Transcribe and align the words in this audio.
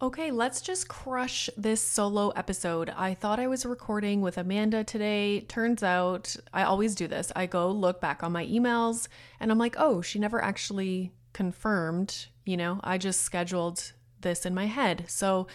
Okay, 0.00 0.30
let's 0.30 0.60
just 0.60 0.86
crush 0.86 1.50
this 1.56 1.82
solo 1.82 2.28
episode. 2.30 2.88
I 2.96 3.14
thought 3.14 3.40
I 3.40 3.48
was 3.48 3.66
recording 3.66 4.20
with 4.20 4.38
Amanda 4.38 4.84
today. 4.84 5.40
Turns 5.40 5.82
out 5.82 6.36
I 6.54 6.62
always 6.62 6.94
do 6.94 7.08
this. 7.08 7.32
I 7.34 7.46
go 7.46 7.72
look 7.72 8.00
back 8.00 8.22
on 8.22 8.30
my 8.30 8.46
emails 8.46 9.08
and 9.40 9.50
I'm 9.50 9.58
like, 9.58 9.74
oh, 9.76 10.00
she 10.00 10.20
never 10.20 10.40
actually 10.40 11.10
confirmed. 11.32 12.26
You 12.44 12.56
know, 12.56 12.78
I 12.84 12.96
just 12.96 13.22
scheduled 13.22 13.90
this 14.20 14.46
in 14.46 14.54
my 14.54 14.66
head. 14.66 15.06
So, 15.08 15.48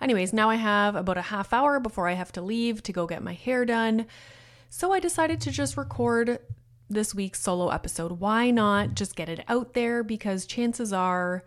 anyways, 0.00 0.32
now 0.32 0.48
I 0.48 0.54
have 0.54 0.94
about 0.94 1.18
a 1.18 1.22
half 1.22 1.52
hour 1.52 1.80
before 1.80 2.06
I 2.06 2.12
have 2.12 2.30
to 2.32 2.40
leave 2.40 2.84
to 2.84 2.92
go 2.92 3.04
get 3.08 3.20
my 3.20 3.34
hair 3.34 3.64
done. 3.64 4.06
So 4.70 4.92
I 4.92 5.00
decided 5.00 5.40
to 5.40 5.50
just 5.50 5.76
record 5.76 6.38
this 6.88 7.16
week's 7.16 7.40
solo 7.40 7.70
episode. 7.70 8.12
Why 8.12 8.52
not 8.52 8.94
just 8.94 9.16
get 9.16 9.28
it 9.28 9.44
out 9.48 9.74
there? 9.74 10.04
Because 10.04 10.46
chances 10.46 10.92
are 10.92 11.42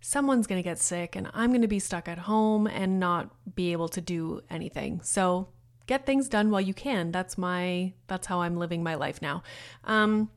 someone's 0.00 0.46
going 0.46 0.62
to 0.62 0.68
get 0.68 0.78
sick 0.78 1.16
and 1.16 1.28
I'm 1.34 1.50
going 1.50 1.62
to 1.62 1.68
be 1.68 1.78
stuck 1.78 2.08
at 2.08 2.18
home 2.18 2.66
and 2.66 3.00
not 3.00 3.30
be 3.54 3.72
able 3.72 3.88
to 3.88 4.00
do 4.00 4.40
anything. 4.50 5.00
So 5.02 5.48
get 5.86 6.06
things 6.06 6.28
done 6.28 6.50
while 6.50 6.60
you 6.60 6.74
can. 6.74 7.12
That's 7.12 7.36
my 7.38 7.92
that's 8.06 8.26
how 8.26 8.40
I'm 8.42 8.56
living 8.56 8.82
my 8.82 8.94
life 8.94 9.20
now. 9.22 9.42
Um 9.84 10.30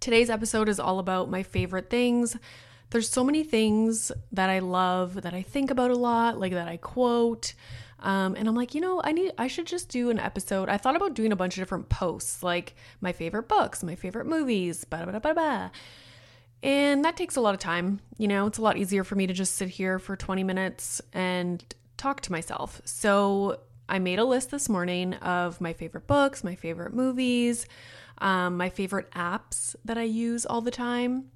today's 0.00 0.30
episode 0.30 0.68
is 0.68 0.78
all 0.78 0.98
about 0.98 1.30
my 1.30 1.42
favorite 1.42 1.90
things. 1.90 2.36
There's 2.90 3.08
so 3.08 3.24
many 3.24 3.42
things 3.42 4.12
that 4.32 4.48
I 4.48 4.60
love 4.60 5.22
that 5.22 5.34
I 5.34 5.42
think 5.42 5.70
about 5.70 5.90
a 5.90 5.96
lot, 5.96 6.38
like 6.38 6.52
that 6.52 6.68
I 6.68 6.76
quote. 6.76 7.54
Um, 7.98 8.36
and 8.36 8.46
I'm 8.46 8.54
like, 8.54 8.74
you 8.74 8.80
know, 8.80 9.00
I 9.02 9.12
need, 9.12 9.32
I 9.38 9.48
should 9.48 9.66
just 9.66 9.88
do 9.88 10.10
an 10.10 10.20
episode. 10.20 10.68
I 10.68 10.76
thought 10.76 10.96
about 10.96 11.14
doing 11.14 11.32
a 11.32 11.36
bunch 11.36 11.56
of 11.56 11.62
different 11.62 11.88
posts, 11.88 12.42
like 12.42 12.76
my 13.00 13.10
favorite 13.12 13.48
books, 13.48 13.82
my 13.82 13.96
favorite 13.96 14.26
movies, 14.26 14.84
blah, 14.84 15.04
blah, 15.04 15.18
blah, 15.18 15.32
blah. 15.32 15.70
And 16.66 17.04
that 17.04 17.16
takes 17.16 17.36
a 17.36 17.40
lot 17.40 17.54
of 17.54 17.60
time. 17.60 18.00
You 18.18 18.26
know, 18.26 18.48
it's 18.48 18.58
a 18.58 18.62
lot 18.62 18.76
easier 18.76 19.04
for 19.04 19.14
me 19.14 19.28
to 19.28 19.32
just 19.32 19.54
sit 19.54 19.68
here 19.68 20.00
for 20.00 20.16
20 20.16 20.42
minutes 20.42 21.00
and 21.12 21.64
talk 21.96 22.22
to 22.22 22.32
myself. 22.32 22.82
So 22.84 23.60
I 23.88 24.00
made 24.00 24.18
a 24.18 24.24
list 24.24 24.50
this 24.50 24.68
morning 24.68 25.14
of 25.14 25.60
my 25.60 25.72
favorite 25.72 26.08
books, 26.08 26.42
my 26.42 26.56
favorite 26.56 26.92
movies, 26.92 27.66
um, 28.18 28.56
my 28.56 28.68
favorite 28.68 29.08
apps 29.12 29.76
that 29.84 29.96
I 29.96 30.02
use 30.02 30.44
all 30.44 30.60
the 30.60 30.72
time. 30.72 31.30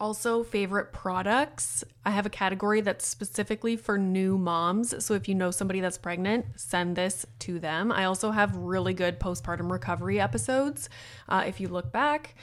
Also, 0.00 0.42
favorite 0.42 0.92
products. 0.92 1.84
I 2.04 2.10
have 2.10 2.26
a 2.26 2.30
category 2.30 2.80
that's 2.80 3.06
specifically 3.06 3.76
for 3.76 3.98
new 3.98 4.36
moms. 4.36 5.04
So, 5.04 5.14
if 5.14 5.28
you 5.28 5.34
know 5.36 5.52
somebody 5.52 5.80
that's 5.80 5.98
pregnant, 5.98 6.46
send 6.56 6.96
this 6.96 7.24
to 7.40 7.60
them. 7.60 7.92
I 7.92 8.06
also 8.06 8.32
have 8.32 8.56
really 8.56 8.94
good 8.94 9.20
postpartum 9.20 9.70
recovery 9.70 10.18
episodes. 10.18 10.88
Uh, 11.28 11.44
if 11.46 11.60
you 11.60 11.68
look 11.68 11.92
back, 11.92 12.34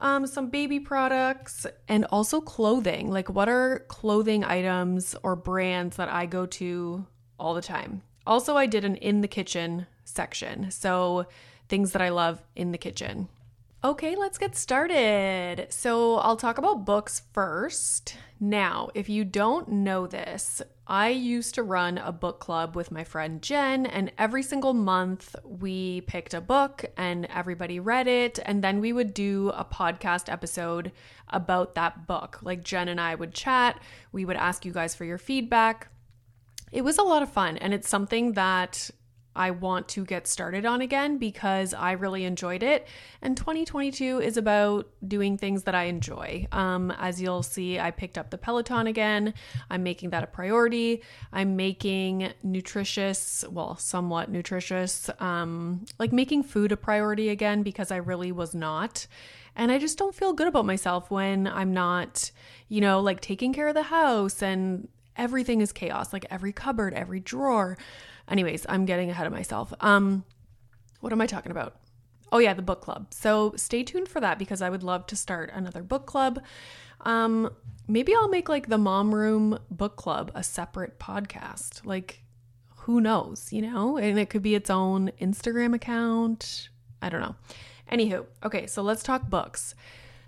um, 0.00 0.26
some 0.26 0.48
baby 0.48 0.80
products, 0.80 1.66
and 1.88 2.04
also 2.06 2.40
clothing. 2.40 3.10
Like, 3.10 3.28
what 3.28 3.48
are 3.48 3.84
clothing 3.88 4.44
items 4.44 5.14
or 5.22 5.36
brands 5.36 5.96
that 5.96 6.08
I 6.08 6.26
go 6.26 6.46
to 6.46 7.06
all 7.38 7.54
the 7.54 7.62
time? 7.62 8.02
Also, 8.26 8.56
I 8.56 8.66
did 8.66 8.84
an 8.84 8.96
in 8.96 9.20
the 9.20 9.28
kitchen 9.28 9.86
section. 10.04 10.70
So, 10.70 11.26
things 11.68 11.92
that 11.92 12.02
I 12.02 12.08
love 12.08 12.42
in 12.56 12.72
the 12.72 12.78
kitchen. 12.78 13.28
Okay, 13.82 14.14
let's 14.16 14.38
get 14.38 14.56
started. 14.56 15.66
So, 15.70 16.16
I'll 16.16 16.36
talk 16.36 16.58
about 16.58 16.84
books 16.84 17.22
first. 17.32 18.16
Now, 18.38 18.90
if 18.94 19.08
you 19.08 19.24
don't 19.24 19.68
know 19.68 20.06
this, 20.06 20.62
I 20.90 21.10
used 21.10 21.54
to 21.54 21.62
run 21.62 21.98
a 21.98 22.10
book 22.10 22.40
club 22.40 22.74
with 22.74 22.90
my 22.90 23.04
friend 23.04 23.40
Jen, 23.40 23.86
and 23.86 24.10
every 24.18 24.42
single 24.42 24.74
month 24.74 25.36
we 25.44 26.00
picked 26.00 26.34
a 26.34 26.40
book 26.40 26.84
and 26.96 27.26
everybody 27.26 27.78
read 27.78 28.08
it, 28.08 28.40
and 28.44 28.64
then 28.64 28.80
we 28.80 28.92
would 28.92 29.14
do 29.14 29.50
a 29.50 29.64
podcast 29.64 30.30
episode 30.30 30.90
about 31.28 31.76
that 31.76 32.08
book. 32.08 32.40
Like 32.42 32.64
Jen 32.64 32.88
and 32.88 33.00
I 33.00 33.14
would 33.14 33.34
chat, 33.34 33.80
we 34.10 34.24
would 34.24 34.36
ask 34.36 34.64
you 34.64 34.72
guys 34.72 34.96
for 34.96 35.04
your 35.04 35.16
feedback. 35.16 35.92
It 36.72 36.82
was 36.82 36.98
a 36.98 37.04
lot 37.04 37.22
of 37.22 37.32
fun, 37.32 37.56
and 37.58 37.72
it's 37.72 37.88
something 37.88 38.32
that 38.32 38.90
I 39.34 39.52
want 39.52 39.88
to 39.88 40.04
get 40.04 40.26
started 40.26 40.66
on 40.66 40.80
again 40.80 41.18
because 41.18 41.72
I 41.72 41.92
really 41.92 42.24
enjoyed 42.24 42.62
it. 42.62 42.86
And 43.22 43.36
2022 43.36 44.20
is 44.20 44.36
about 44.36 44.88
doing 45.06 45.38
things 45.38 45.62
that 45.64 45.74
I 45.74 45.84
enjoy. 45.84 46.46
Um, 46.50 46.90
as 46.98 47.22
you'll 47.22 47.42
see, 47.42 47.78
I 47.78 47.90
picked 47.90 48.18
up 48.18 48.30
the 48.30 48.38
Peloton 48.38 48.86
again. 48.86 49.34
I'm 49.70 49.82
making 49.82 50.10
that 50.10 50.24
a 50.24 50.26
priority. 50.26 51.02
I'm 51.32 51.56
making 51.56 52.32
nutritious, 52.42 53.44
well, 53.48 53.76
somewhat 53.76 54.30
nutritious, 54.30 55.08
um, 55.20 55.84
like 55.98 56.12
making 56.12 56.42
food 56.42 56.72
a 56.72 56.76
priority 56.76 57.28
again 57.28 57.62
because 57.62 57.90
I 57.90 57.96
really 57.96 58.32
was 58.32 58.54
not. 58.54 59.06
And 59.54 59.70
I 59.70 59.78
just 59.78 59.98
don't 59.98 60.14
feel 60.14 60.32
good 60.32 60.48
about 60.48 60.64
myself 60.66 61.10
when 61.10 61.46
I'm 61.46 61.72
not, 61.72 62.30
you 62.68 62.80
know, 62.80 63.00
like 63.00 63.20
taking 63.20 63.52
care 63.52 63.68
of 63.68 63.74
the 63.74 63.82
house 63.84 64.42
and 64.42 64.88
everything 65.16 65.60
is 65.60 65.72
chaos, 65.72 66.12
like 66.12 66.26
every 66.30 66.52
cupboard, 66.52 66.94
every 66.94 67.20
drawer. 67.20 67.76
Anyways, 68.30 68.64
I'm 68.68 68.84
getting 68.84 69.10
ahead 69.10 69.26
of 69.26 69.32
myself. 69.32 69.74
Um, 69.80 70.24
what 71.00 71.12
am 71.12 71.20
I 71.20 71.26
talking 71.26 71.50
about? 71.50 71.76
Oh 72.32 72.38
yeah, 72.38 72.54
the 72.54 72.62
book 72.62 72.80
club. 72.80 73.12
So 73.12 73.52
stay 73.56 73.82
tuned 73.82 74.08
for 74.08 74.20
that 74.20 74.38
because 74.38 74.62
I 74.62 74.70
would 74.70 74.84
love 74.84 75.06
to 75.08 75.16
start 75.16 75.50
another 75.52 75.82
book 75.82 76.06
club. 76.06 76.40
Um, 77.00 77.50
maybe 77.88 78.14
I'll 78.14 78.28
make 78.28 78.48
like 78.48 78.68
the 78.68 78.78
Mom 78.78 79.14
Room 79.14 79.58
Book 79.70 79.96
Club 79.96 80.30
a 80.34 80.44
separate 80.44 80.98
podcast. 80.98 81.84
Like, 81.84 82.22
who 82.76 83.00
knows, 83.00 83.52
you 83.52 83.62
know? 83.62 83.96
And 83.96 84.18
it 84.18 84.30
could 84.30 84.42
be 84.42 84.54
its 84.54 84.70
own 84.70 85.10
Instagram 85.20 85.74
account. 85.74 86.68
I 87.02 87.08
don't 87.08 87.20
know. 87.20 87.34
Anywho, 87.90 88.26
okay, 88.44 88.66
so 88.66 88.82
let's 88.82 89.02
talk 89.02 89.28
books. 89.28 89.74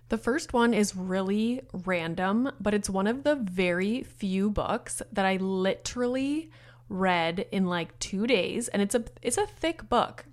The 0.09 0.19
first 0.19 0.53
one 0.53 0.75
is 0.75 0.97
really 0.97 1.63
random, 1.73 2.51
but 2.61 2.75
it's 2.75 2.91
one 2.91 3.07
of 3.07 3.23
the 3.23 3.37
very 3.37 4.03
few 4.03 4.51
books 4.51 5.01
that 5.13 5.25
I 5.25 5.37
literally 5.37 6.51
read 6.93 7.47
in 7.51 7.67
like 7.67 7.99
2 7.99 8.27
days 8.27 8.69
and 8.69 8.83
it's 8.83 8.95
a 8.95 9.05
it's 9.23 9.39
a 9.39 9.47
thick 9.47 9.89
book. 9.89 10.27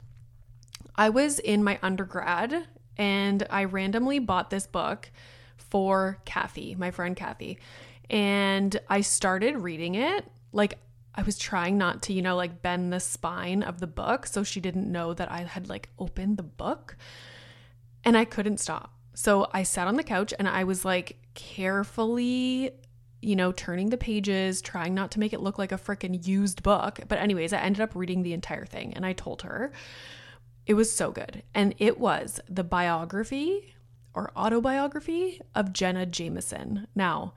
I 0.96 1.10
was 1.10 1.40
in 1.40 1.64
my 1.64 1.80
undergrad 1.82 2.68
and 2.98 3.48
I 3.50 3.64
randomly 3.64 4.20
bought 4.20 4.50
this 4.50 4.68
book 4.68 5.10
for 5.56 6.20
Kathy, 6.26 6.76
my 6.76 6.92
friend 6.92 7.16
Kathy. 7.16 7.58
And 8.10 8.78
I 8.90 9.02
started 9.02 9.56
reading 9.58 9.96
it 9.96 10.26
like 10.52 10.78
I 11.16 11.22
was 11.22 11.38
trying 11.38 11.78
not 11.78 12.02
to, 12.04 12.14
you 12.14 12.22
know, 12.22 12.36
like 12.36 12.62
bend 12.62 12.92
the 12.92 13.00
spine 13.00 13.64
of 13.64 13.80
the 13.80 13.88
book 13.88 14.26
so 14.26 14.44
she 14.44 14.60
didn't 14.60 14.92
know 14.92 15.14
that 15.14 15.32
I 15.32 15.44
had 15.44 15.70
like 15.70 15.90
opened 15.98 16.38
the 16.38 16.44
book. 16.44 16.98
And 18.04 18.18
I 18.18 18.26
couldn't 18.26 18.60
stop. 18.60 18.94
So 19.14 19.48
I 19.54 19.64
sat 19.64 19.88
on 19.88 19.96
the 19.96 20.04
couch 20.04 20.34
and 20.38 20.48
I 20.48 20.64
was 20.64 20.84
like 20.84 21.18
carefully, 21.34 22.72
you 23.22 23.36
know, 23.36 23.52
turning 23.52 23.90
the 23.90 23.98
pages, 23.98 24.62
trying 24.62 24.94
not 24.94 25.12
to 25.12 25.20
make 25.20 25.34
it 25.34 25.42
look 25.42 25.58
like 25.58 25.72
a 25.72 25.78
freaking 25.78 26.26
used 26.26 26.64
book. 26.64 27.00
But, 27.08 27.20
anyways, 27.20 27.54
I 27.54 27.60
ended 27.60 27.82
up 27.82 27.96
reading 27.96 28.24
the 28.24 28.34
entire 28.34 28.66
thing 28.66 28.94
and 28.94 29.06
I 29.06 29.14
told 29.14 29.42
her 29.42 29.72
it 30.66 30.76
was 30.76 30.92
so 30.92 31.12
good. 31.12 31.44
And 31.54 31.76
it 31.80 32.00
was 32.00 32.40
the 32.50 32.64
biography 32.64 33.74
or 34.14 34.32
autobiography 34.36 35.42
of 35.56 35.74
Jenna 35.74 36.06
Jameson. 36.06 36.88
Now, 36.96 37.34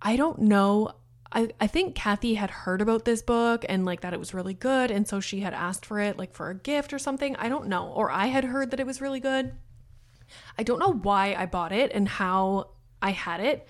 I 0.00 0.16
don't 0.16 0.40
know. 0.40 0.92
I, 1.32 1.50
I 1.60 1.66
think 1.66 1.94
Kathy 1.94 2.34
had 2.34 2.50
heard 2.50 2.80
about 2.80 3.04
this 3.04 3.22
book 3.22 3.64
and 3.68 3.84
like 3.84 4.00
that 4.02 4.12
it 4.12 4.18
was 4.18 4.34
really 4.34 4.54
good. 4.54 4.90
And 4.90 5.08
so 5.08 5.20
she 5.20 5.40
had 5.40 5.54
asked 5.54 5.84
for 5.84 5.98
it 5.98 6.16
like 6.16 6.32
for 6.32 6.50
a 6.50 6.54
gift 6.54 6.92
or 6.92 6.98
something. 6.98 7.34
I 7.36 7.48
don't 7.48 7.66
know. 7.66 7.88
Or 7.88 8.10
I 8.10 8.26
had 8.26 8.44
heard 8.44 8.70
that 8.70 8.80
it 8.80 8.86
was 8.86 9.00
really 9.00 9.20
good. 9.20 9.52
I 10.58 10.62
don't 10.62 10.78
know 10.78 10.92
why 10.92 11.34
I 11.34 11.46
bought 11.46 11.72
it 11.72 11.92
and 11.92 12.08
how 12.08 12.70
I 13.02 13.10
had 13.10 13.40
it, 13.40 13.66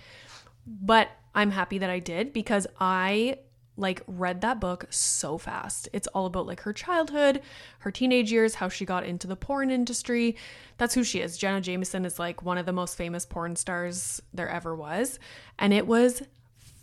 but 0.67 1.11
I'm 1.35 1.51
happy 1.51 1.79
that 1.79 1.91
I 1.91 1.99
did 1.99 2.33
because 2.33 2.67
I 2.79 3.39
like 3.77 4.03
read 4.07 4.41
that 4.43 4.61
book 4.61 4.87
so 4.91 5.37
fast. 5.37 5.89
It's 5.93 6.07
all 6.09 6.27
about 6.27 6.47
like 6.47 6.61
her 6.61 6.73
childhood, 6.73 7.43
her 7.81 7.91
teenage 7.91 8.31
years, 8.31 8.55
how 8.57 8.69
she 8.69 8.85
got 8.85 9.05
into 9.05 9.27
the 9.27 9.37
porn 9.37 9.71
industry. 9.71 10.37
That's 10.79 10.95
who 10.95 11.03
she 11.03 11.21
is. 11.21 11.37
Jenna 11.37 11.61
Jameson 11.61 12.05
is 12.05 12.19
like 12.19 12.43
one 12.43 12.59
of 12.59 12.67
the 12.67 12.73
most 12.73 12.97
famous 12.97 13.27
porn 13.27 13.57
stars 13.57 14.23
there 14.33 14.49
ever 14.49 14.75
was, 14.77 15.19
and 15.59 15.73
it 15.73 15.87
was 15.87 16.23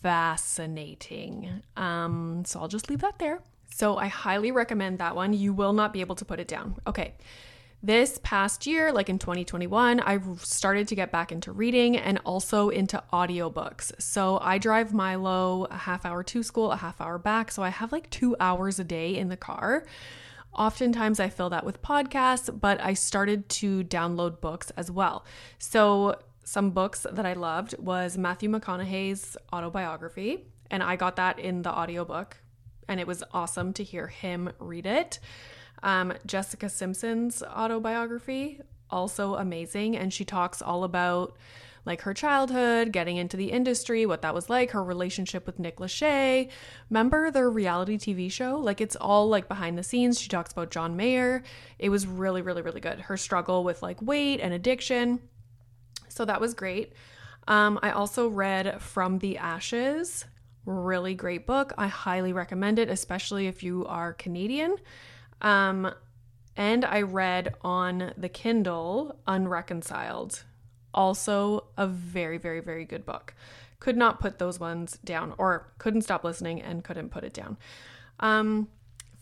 fascinating. 0.02 1.64
Um 1.78 2.44
so 2.46 2.60
I'll 2.60 2.68
just 2.68 2.90
leave 2.90 3.02
that 3.02 3.20
there. 3.20 3.42
So 3.74 3.98
I 3.98 4.08
highly 4.08 4.52
recommend 4.52 5.00
that 5.00 5.16
one. 5.16 5.34
You 5.34 5.54
will 5.54 5.74
not 5.74 5.94
be 5.94 6.02
able 6.02 6.16
to 6.16 6.26
put 6.26 6.40
it 6.40 6.48
down. 6.48 6.76
Okay. 6.86 7.14
This 7.84 8.20
past 8.22 8.68
year, 8.68 8.92
like 8.92 9.10
in 9.10 9.18
2021, 9.18 10.02
I 10.02 10.20
started 10.38 10.88
to 10.90 10.96
get 10.96 11.12
back 11.12 11.32
into 11.32 11.52
reading 11.52 11.98
and 11.98 12.20
also 12.26 12.70
into 12.70 13.02
audiobooks. 13.12 14.00
So 14.00 14.38
I 14.40 14.60
drive 14.60 14.94
Milo 14.94 15.66
a 15.66 15.78
half 15.78 16.06
hour 16.06 16.22
to 16.22 16.44
school, 16.44 16.72
a 16.72 16.76
half 16.76 17.02
hour 17.02 17.18
back. 17.18 17.52
So 17.52 17.64
I 17.64 17.70
have 17.70 17.92
like 17.92 18.08
two 18.12 18.36
hours 18.40 18.78
a 18.78 18.84
day 18.84 19.18
in 19.18 19.30
the 19.30 19.38
car. 19.38 19.88
Oftentimes 20.54 21.20
I 21.20 21.30
fill 21.30 21.50
that 21.50 21.66
with 21.66 21.82
podcasts, 21.82 22.60
but 22.60 22.80
I 22.82 22.94
started 22.94 23.50
to 23.50 23.84
download 23.86 24.42
books 24.42 24.70
as 24.78 24.92
well. 24.92 25.26
So 25.58 26.20
some 26.44 26.70
books 26.70 27.08
that 27.12 27.26
I 27.26 27.34
loved 27.34 27.80
was 27.80 28.16
Matthew 28.16 28.50
McConaughey's 28.50 29.38
autobiography, 29.52 30.46
and 30.70 30.84
I 30.84 30.98
got 30.98 31.16
that 31.16 31.40
in 31.40 31.64
the 31.64 31.72
audiobook, 31.72 32.38
and 32.88 33.00
it 33.00 33.08
was 33.08 33.24
awesome 33.32 33.74
to 33.74 33.84
hear 33.84 34.08
him 34.08 34.52
read 34.60 34.86
it. 34.86 35.20
Um, 35.84 36.14
Jessica 36.26 36.70
Simpson's 36.70 37.42
autobiography, 37.44 38.62
also 38.90 39.36
amazing. 39.36 39.98
And 39.98 40.14
she 40.14 40.26
talks 40.26 40.62
all 40.62 40.84
about 40.84 41.38
like 41.86 42.02
her 42.02 42.14
childhood, 42.14 42.92
getting 42.92 43.18
into 43.18 43.36
the 43.36 43.52
industry, 43.52 44.06
what 44.06 44.22
that 44.22 44.36
was 44.36 44.50
like, 44.50 44.72
her 44.72 44.84
relationship 44.84 45.48
with 45.48 45.58
Nick 45.58 45.78
Lachey. 45.78 46.50
Remember 46.90 47.32
their 47.32 47.50
reality 47.50 47.98
TV 47.98 48.32
show? 48.32 48.60
Like 48.60 48.82
it's 48.82 48.96
all 48.96 49.28
like 49.30 49.48
behind 49.48 49.78
the 49.78 49.84
scenes. 49.84 50.20
She 50.20 50.30
talks 50.30 50.52
about 50.52 50.70
John 50.70 50.96
Mayer. 50.96 51.44
It 51.80 51.90
was 51.90 52.06
really, 52.06 52.42
really, 52.42 52.62
really 52.62 52.82
good. 52.82 53.00
Her 53.00 53.18
struggle 53.18 53.64
with 53.64 53.82
like 53.82 54.02
weight 54.02 54.40
and 54.42 54.54
addiction. 54.54 55.22
So 56.08 56.26
that 56.26 56.42
was 56.42 56.54
great. 56.54 56.94
Um, 57.48 57.80
I 57.82 57.92
also 57.92 58.28
read 58.28 58.82
From 58.82 59.18
the 59.18 59.38
Ashes. 59.38 60.26
Really 60.66 61.16
great 61.16 61.48
book. 61.48 61.74
I 61.78 61.88
highly 61.88 62.34
recommend 62.34 62.78
it, 62.78 62.90
especially 62.90 63.48
if 63.48 63.64
you 63.64 63.86
are 63.88 64.14
Canadian. 64.14 64.76
Um, 65.42 65.94
and 66.56 66.86
I 66.86 67.02
read 67.02 67.56
on 67.62 68.14
the 68.18 68.30
Kindle 68.30 69.20
Unreconciled. 69.28 70.44
Also, 70.94 71.66
a 71.78 71.88
very, 71.88 72.38
very, 72.38 72.60
very 72.60 72.86
good 72.86 73.06
book. 73.06 73.34
Could 73.80 73.98
not 73.98 74.20
put 74.20 74.38
those 74.38 74.60
ones 74.60 75.00
down, 75.04 75.34
or 75.38 75.72
couldn't 75.78 76.02
stop 76.02 76.24
listening 76.24 76.62
and 76.62 76.84
couldn't 76.84 77.10
put 77.10 77.24
it 77.24 77.34
down. 77.34 77.58
Um, 78.20 78.68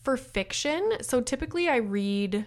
for 0.01 0.17
fiction, 0.17 0.93
so 1.01 1.21
typically 1.21 1.69
I 1.69 1.77
read 1.77 2.45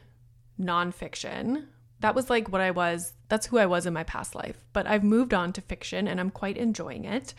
nonfiction. 0.60 1.66
That 2.00 2.14
was 2.14 2.28
like 2.28 2.50
what 2.50 2.60
I 2.60 2.72
was, 2.72 3.12
that's 3.28 3.46
who 3.46 3.58
I 3.58 3.66
was 3.66 3.86
in 3.86 3.92
my 3.92 4.02
past 4.02 4.34
life. 4.34 4.64
But 4.72 4.86
I've 4.86 5.04
moved 5.04 5.32
on 5.32 5.52
to 5.54 5.60
fiction 5.60 6.08
and 6.08 6.18
I'm 6.18 6.30
quite 6.30 6.56
enjoying 6.56 7.04
it, 7.04 7.34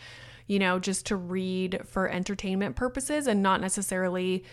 you 0.46 0.58
know, 0.58 0.78
just 0.78 1.06
to 1.06 1.16
read 1.16 1.82
for 1.84 2.08
entertainment 2.08 2.76
purposes 2.76 3.26
and 3.26 3.42
not 3.42 3.60
necessarily 3.60 4.44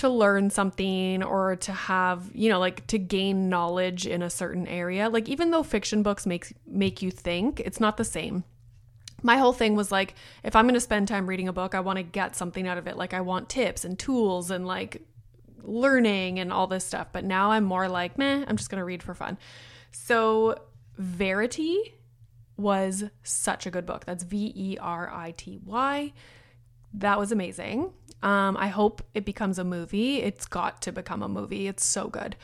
to 0.00 0.08
learn 0.08 0.48
something 0.48 1.22
or 1.22 1.56
to 1.56 1.72
have, 1.72 2.30
you 2.32 2.48
know, 2.48 2.58
like 2.58 2.86
to 2.86 2.98
gain 2.98 3.50
knowledge 3.50 4.06
in 4.06 4.22
a 4.22 4.30
certain 4.30 4.66
area. 4.66 5.10
Like 5.10 5.28
even 5.28 5.50
though 5.50 5.62
fiction 5.62 6.02
books 6.02 6.24
make 6.24 6.54
make 6.66 7.02
you 7.02 7.10
think, 7.10 7.60
it's 7.60 7.80
not 7.80 7.98
the 7.98 8.04
same. 8.04 8.44
My 9.22 9.36
whole 9.36 9.52
thing 9.52 9.76
was 9.76 9.92
like 9.92 10.14
if 10.42 10.56
I'm 10.56 10.64
going 10.64 10.74
to 10.74 10.80
spend 10.80 11.06
time 11.06 11.26
reading 11.26 11.48
a 11.48 11.52
book, 11.52 11.74
I 11.74 11.80
want 11.80 11.98
to 11.98 12.02
get 12.02 12.34
something 12.34 12.66
out 12.66 12.78
of 12.78 12.86
it. 12.86 12.96
Like 12.96 13.12
I 13.12 13.20
want 13.20 13.50
tips 13.50 13.84
and 13.84 13.98
tools 13.98 14.50
and 14.50 14.66
like 14.66 15.02
learning 15.62 16.38
and 16.38 16.50
all 16.50 16.66
this 16.66 16.86
stuff. 16.86 17.08
But 17.12 17.24
now 17.24 17.50
I'm 17.50 17.64
more 17.64 17.86
like, 17.86 18.16
meh, 18.16 18.44
I'm 18.48 18.56
just 18.56 18.70
going 18.70 18.78
to 18.78 18.84
read 18.86 19.02
for 19.02 19.12
fun. 19.12 19.36
So 19.92 20.56
Verity 20.96 21.94
was 22.56 23.04
such 23.22 23.66
a 23.66 23.70
good 23.70 23.84
book. 23.84 24.06
That's 24.06 24.24
V 24.24 24.52
E 24.56 24.78
R 24.80 25.10
I 25.12 25.32
T 25.32 25.58
Y. 25.62 26.14
That 26.94 27.18
was 27.18 27.32
amazing. 27.32 27.92
Um, 28.22 28.56
I 28.56 28.68
hope 28.68 29.02
it 29.14 29.24
becomes 29.24 29.58
a 29.58 29.64
movie. 29.64 30.20
It's 30.20 30.46
got 30.46 30.82
to 30.82 30.92
become 30.92 31.22
a 31.22 31.28
movie. 31.28 31.68
It's 31.68 31.84
so 31.84 32.08
good. 32.08 32.36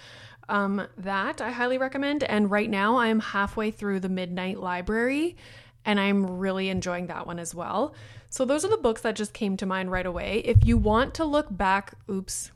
Um, 0.48 0.86
that 0.96 1.40
I 1.40 1.50
highly 1.50 1.76
recommend. 1.76 2.22
And 2.24 2.50
right 2.50 2.70
now, 2.70 2.96
I 2.96 3.08
am 3.08 3.20
halfway 3.20 3.70
through 3.70 4.00
the 4.00 4.08
Midnight 4.08 4.60
Library, 4.60 5.36
and 5.84 5.98
I'm 5.98 6.38
really 6.38 6.68
enjoying 6.68 7.08
that 7.08 7.26
one 7.26 7.38
as 7.38 7.54
well. 7.54 7.94
So, 8.30 8.44
those 8.44 8.64
are 8.64 8.70
the 8.70 8.76
books 8.76 9.00
that 9.02 9.16
just 9.16 9.32
came 9.34 9.56
to 9.58 9.66
mind 9.66 9.90
right 9.90 10.06
away. 10.06 10.42
If 10.44 10.64
you 10.64 10.78
want 10.78 11.14
to 11.14 11.24
look 11.24 11.48
back, 11.50 11.94
oops, 12.08 12.52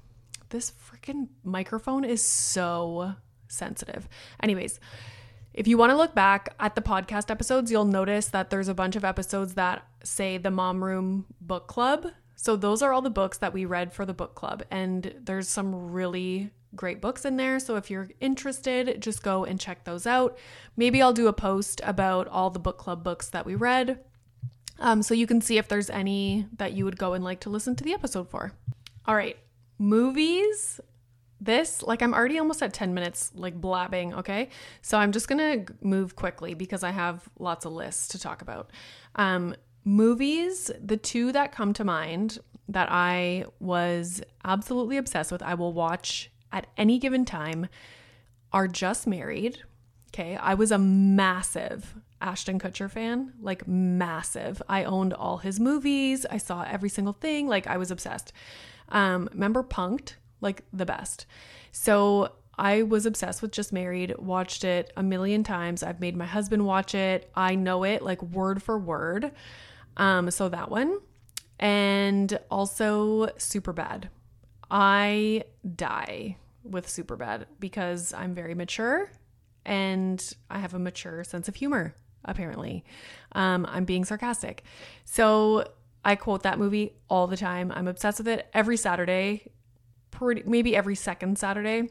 this 0.51 0.73
freaking 0.73 1.29
microphone 1.43 2.05
is 2.05 2.23
so 2.23 3.15
sensitive. 3.49 4.09
Anyways, 4.43 4.79
if 5.53 5.67
you 5.67 5.77
want 5.77 5.91
to 5.91 5.97
look 5.97 6.15
back 6.15 6.55
at 6.61 6.75
the 6.75 6.83
podcast 6.83 7.31
episodes, 7.31 7.71
you'll 7.71 7.85
notice 7.85 8.29
that 8.29 8.51
there's 8.51 8.69
a 8.69 8.75
bunch 8.75 8.97
of 8.97 9.05
episodes 9.05 9.55
that 9.55 9.85
say 10.05 10.39
the 10.39 10.51
Mom 10.51 10.85
Room 10.85 11.27
Book 11.41 11.67
Club. 11.67 12.07
So 12.37 12.57
those 12.57 12.83
are 12.83 12.93
all 12.93 13.03
the 13.03 13.11
books 13.11 13.39
that 13.39 13.53
we 13.53 13.65
read 13.65 13.93
for 13.93 14.07
the 14.07 14.15
book 14.15 14.35
club. 14.35 14.63
And 14.71 15.15
there's 15.21 15.49
some 15.49 15.93
really 15.93 16.51
great 16.75 17.01
books 17.01 17.25
in 17.25 17.37
there. 17.37 17.59
So 17.59 17.77
if 17.77 17.91
you're 17.91 18.09
interested, 18.21 19.01
just 19.03 19.23
go 19.23 19.45
and 19.45 19.61
check 19.61 19.85
those 19.85 20.07
out. 20.07 20.39
Maybe 20.77 21.03
I'll 21.03 21.13
do 21.13 21.27
a 21.27 21.33
post 21.33 21.81
about 21.85 22.29
all 22.29 22.51
the 22.51 22.59
book 22.59 22.79
club 22.79 23.03
books 23.03 23.29
that 23.31 23.45
we 23.45 23.55
read. 23.57 23.99
Um, 24.79 25.03
so 25.03 25.13
you 25.13 25.27
can 25.27 25.41
see 25.41 25.59
if 25.59 25.69
there's 25.69 25.91
any 25.91 26.47
that 26.57 26.73
you 26.73 26.85
would 26.85 26.97
go 26.97 27.13
and 27.13 27.23
like 27.23 27.41
to 27.41 27.51
listen 27.51 27.77
to 27.77 27.85
the 27.85 27.93
episode 27.93 28.31
for. 28.31 28.53
All 29.05 29.15
right, 29.15 29.37
movies. 29.79 30.81
This, 31.41 31.83
like, 31.83 32.03
I'm 32.03 32.13
already 32.13 32.39
almost 32.39 32.63
at 32.63 32.73
10 32.73 32.93
minutes, 32.93 33.33
like, 33.35 33.59
blabbing, 33.59 34.15
okay? 34.15 34.51
So 34.83 34.99
I'm 34.99 35.13
just 35.13 35.29
gonna 35.29 35.65
move 35.81 36.17
quickly 36.17 36.55
because 36.55 36.85
I 36.85 36.91
have 36.91 37.29
lots 37.39 37.65
of 37.65 37.73
lists 37.73 38.09
to 38.09 38.19
talk 38.19 38.43
about. 38.43 38.71
Um, 39.15 39.55
Movies, 39.83 40.71
the 40.79 40.99
two 40.99 41.33
that 41.33 41.53
come 41.53 41.73
to 41.73 41.85
mind 41.85 42.39
that 42.69 42.89
I 42.91 43.47
was 43.61 44.21
absolutely 44.45 44.99
obsessed 44.99 45.33
with, 45.33 45.43
I 45.43 45.55
will 45.55 45.73
watch 45.73 46.31
at 46.53 46.67
any 46.77 46.99
given 46.99 47.25
time, 47.25 47.69
are 48.53 48.69
Just 48.69 49.07
Married. 49.07 49.63
Okay. 50.09 50.37
I 50.37 50.55
was 50.55 50.71
a 50.71 50.79
massive 50.79 51.95
Ashton 52.21 52.59
Kutcher 52.59 52.91
fan, 52.91 53.33
like 53.41 53.67
massive. 53.67 54.61
I 54.69 54.85
owned 54.85 55.15
all 55.15 55.39
his 55.39 55.59
movies, 55.59 56.27
I 56.31 56.39
saw 56.39 56.63
every 56.63 56.89
single 56.89 57.15
thing, 57.15 57.49
like 57.49 57.67
I 57.67 57.77
was 57.77 57.91
obsessed. 57.91 58.33
Um, 58.91 59.29
remember 59.33 59.63
Punked? 59.63 60.15
Like 60.41 60.65
the 60.73 60.87
best. 60.87 61.27
So 61.73 62.33
I 62.59 62.83
was 62.83 63.07
obsessed 63.07 63.41
with 63.43 63.53
Just 63.53 63.73
Married, 63.73 64.15
watched 64.19 64.65
it 64.65 64.93
a 64.97 65.03
million 65.03 65.43
times. 65.43 65.83
I've 65.83 66.01
made 66.01 66.17
my 66.17 66.27
husband 66.27 66.67
watch 66.67 66.95
it. 66.95 67.31
I 67.35 67.55
know 67.55 67.85
it 67.85 68.03
like 68.03 68.23
word 68.23 68.63
for 68.63 68.79
word. 68.79 69.33
Um, 69.97 70.31
so 70.31 70.49
that 70.49 70.71
one. 70.71 70.99
And 71.59 72.39
also 72.51 73.31
Super 73.39 73.73
Bad. 73.73 74.11
I 74.71 75.45
die 75.77 76.37
with 76.63 76.89
Super 76.89 77.17
Bad 77.17 77.47
because 77.59 78.13
I'm 78.13 78.35
very 78.35 78.55
mature 78.55 79.11
and 79.65 80.35
I 80.51 80.59
have 80.59 80.75
a 80.75 80.79
mature 80.79 81.25
sense 81.25 81.49
of 81.49 81.57
humor, 81.57 81.95
apparently. 82.25 82.85
Um, 83.33 83.67
I'm 83.69 83.85
being 83.85 84.05
sarcastic. 84.05 84.65
So 85.05 85.65
I 86.05 86.17
quote 86.17 86.43
that 86.43 86.59
movie 86.59 86.95
all 87.09 87.27
the 87.27 87.37
time. 87.37 87.73
I'm 87.75 87.89
obsessed 87.89 88.19
with 88.19 88.29
it 88.29 88.49
every 88.53 88.77
Saturday, 88.77 89.51
pretty, 90.21 90.43
maybe 90.45 90.77
every 90.77 90.95
second 90.95 91.39
Saturday. 91.39 91.89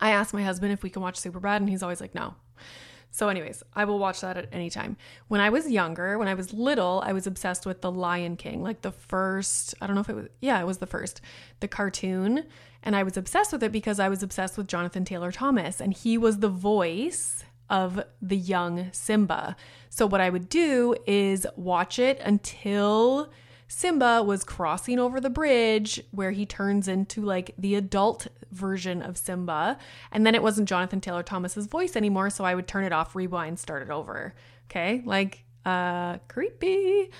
I 0.00 0.10
ask 0.10 0.34
my 0.34 0.42
husband 0.42 0.72
if 0.72 0.82
we 0.82 0.90
can 0.90 1.00
watch 1.00 1.18
Superbad, 1.18 1.56
and 1.56 1.68
he's 1.68 1.82
always 1.82 2.00
like, 2.00 2.14
no. 2.14 2.34
So, 3.10 3.30
anyways, 3.30 3.62
I 3.74 3.86
will 3.86 3.98
watch 3.98 4.20
that 4.20 4.36
at 4.36 4.48
any 4.52 4.68
time. 4.68 4.98
When 5.28 5.40
I 5.40 5.48
was 5.48 5.70
younger, 5.70 6.18
when 6.18 6.28
I 6.28 6.34
was 6.34 6.52
little, 6.52 7.02
I 7.04 7.14
was 7.14 7.26
obsessed 7.26 7.64
with 7.64 7.80
The 7.80 7.90
Lion 7.90 8.36
King, 8.36 8.62
like 8.62 8.82
the 8.82 8.92
first, 8.92 9.74
I 9.80 9.86
don't 9.86 9.94
know 9.94 10.02
if 10.02 10.10
it 10.10 10.14
was, 10.14 10.26
yeah, 10.42 10.60
it 10.60 10.66
was 10.66 10.76
the 10.76 10.86
first, 10.86 11.22
the 11.60 11.68
cartoon. 11.68 12.44
And 12.82 12.94
I 12.94 13.02
was 13.02 13.16
obsessed 13.16 13.50
with 13.50 13.62
it 13.62 13.72
because 13.72 13.98
I 13.98 14.10
was 14.10 14.22
obsessed 14.22 14.58
with 14.58 14.68
Jonathan 14.68 15.06
Taylor 15.06 15.32
Thomas, 15.32 15.80
and 15.80 15.94
he 15.94 16.18
was 16.18 16.40
the 16.40 16.50
voice 16.50 17.44
of 17.70 18.04
the 18.20 18.36
young 18.36 18.90
Simba. 18.92 19.56
So, 19.88 20.06
what 20.06 20.20
I 20.20 20.28
would 20.28 20.50
do 20.50 20.94
is 21.06 21.46
watch 21.56 21.98
it 21.98 22.20
until 22.22 23.30
Simba 23.68 24.22
was 24.22 24.44
crossing 24.44 24.98
over 24.98 25.20
the 25.20 25.30
bridge 25.30 26.02
where 26.10 26.30
he 26.30 26.46
turns 26.46 26.88
into 26.88 27.22
like 27.22 27.54
the 27.58 27.74
adult 27.74 28.26
version 28.50 29.02
of 29.02 29.18
Simba. 29.18 29.78
And 30.10 30.26
then 30.26 30.34
it 30.34 30.42
wasn't 30.42 30.68
Jonathan 30.68 31.02
Taylor 31.02 31.22
Thomas's 31.22 31.66
voice 31.66 31.94
anymore. 31.94 32.30
So 32.30 32.44
I 32.44 32.54
would 32.54 32.66
turn 32.66 32.84
it 32.84 32.92
off, 32.92 33.14
rewind, 33.14 33.58
start 33.58 33.82
it 33.82 33.90
over. 33.90 34.34
Okay. 34.70 35.02
Like, 35.04 35.44
uh, 35.66 36.18
creepy. 36.28 37.10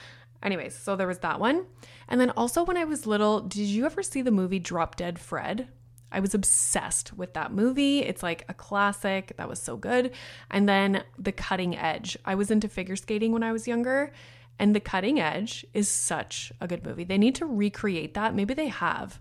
Anyways, 0.43 0.75
so 0.75 0.97
there 0.97 1.07
was 1.07 1.19
that 1.19 1.39
one. 1.39 1.67
And 2.09 2.21
then 2.21 2.31
also 2.31 2.65
when 2.65 2.79
I 2.79 2.85
was 2.85 3.07
little, 3.07 3.41
did 3.41 3.67
you 3.67 3.85
ever 3.85 4.03
see 4.03 4.23
the 4.23 4.31
movie 4.31 4.59
Drop 4.59 4.97
Dead 4.97 5.19
Fred? 5.19 5.69
I 6.11 6.21
was 6.21 6.33
obsessed 6.33 7.13
with 7.13 7.35
that 7.35 7.53
movie. 7.53 7.99
It's 7.99 8.23
like 8.23 8.47
a 8.49 8.55
classic. 8.55 9.35
That 9.37 9.49
was 9.49 9.61
so 9.61 9.77
good. 9.77 10.13
And 10.51 10.67
then 10.67 11.03
The 11.19 11.33
Cutting 11.33 11.77
Edge. 11.77 12.17
I 12.25 12.35
was 12.35 12.51
into 12.51 12.69
figure 12.69 12.97
skating 12.97 13.33
when 13.33 13.43
I 13.43 13.53
was 13.53 13.69
younger 13.69 14.13
and 14.59 14.75
The 14.75 14.81
Cutting 14.81 15.21
Edge 15.21 15.65
is 15.73 15.89
such 15.89 16.53
a 16.61 16.67
good 16.67 16.85
movie. 16.85 17.05
They 17.05 17.19
need 17.19 17.37
to 17.37 17.47
recreate 17.47 18.15
that. 18.15 18.35
Maybe 18.35 18.55
they 18.55 18.69
have, 18.69 19.21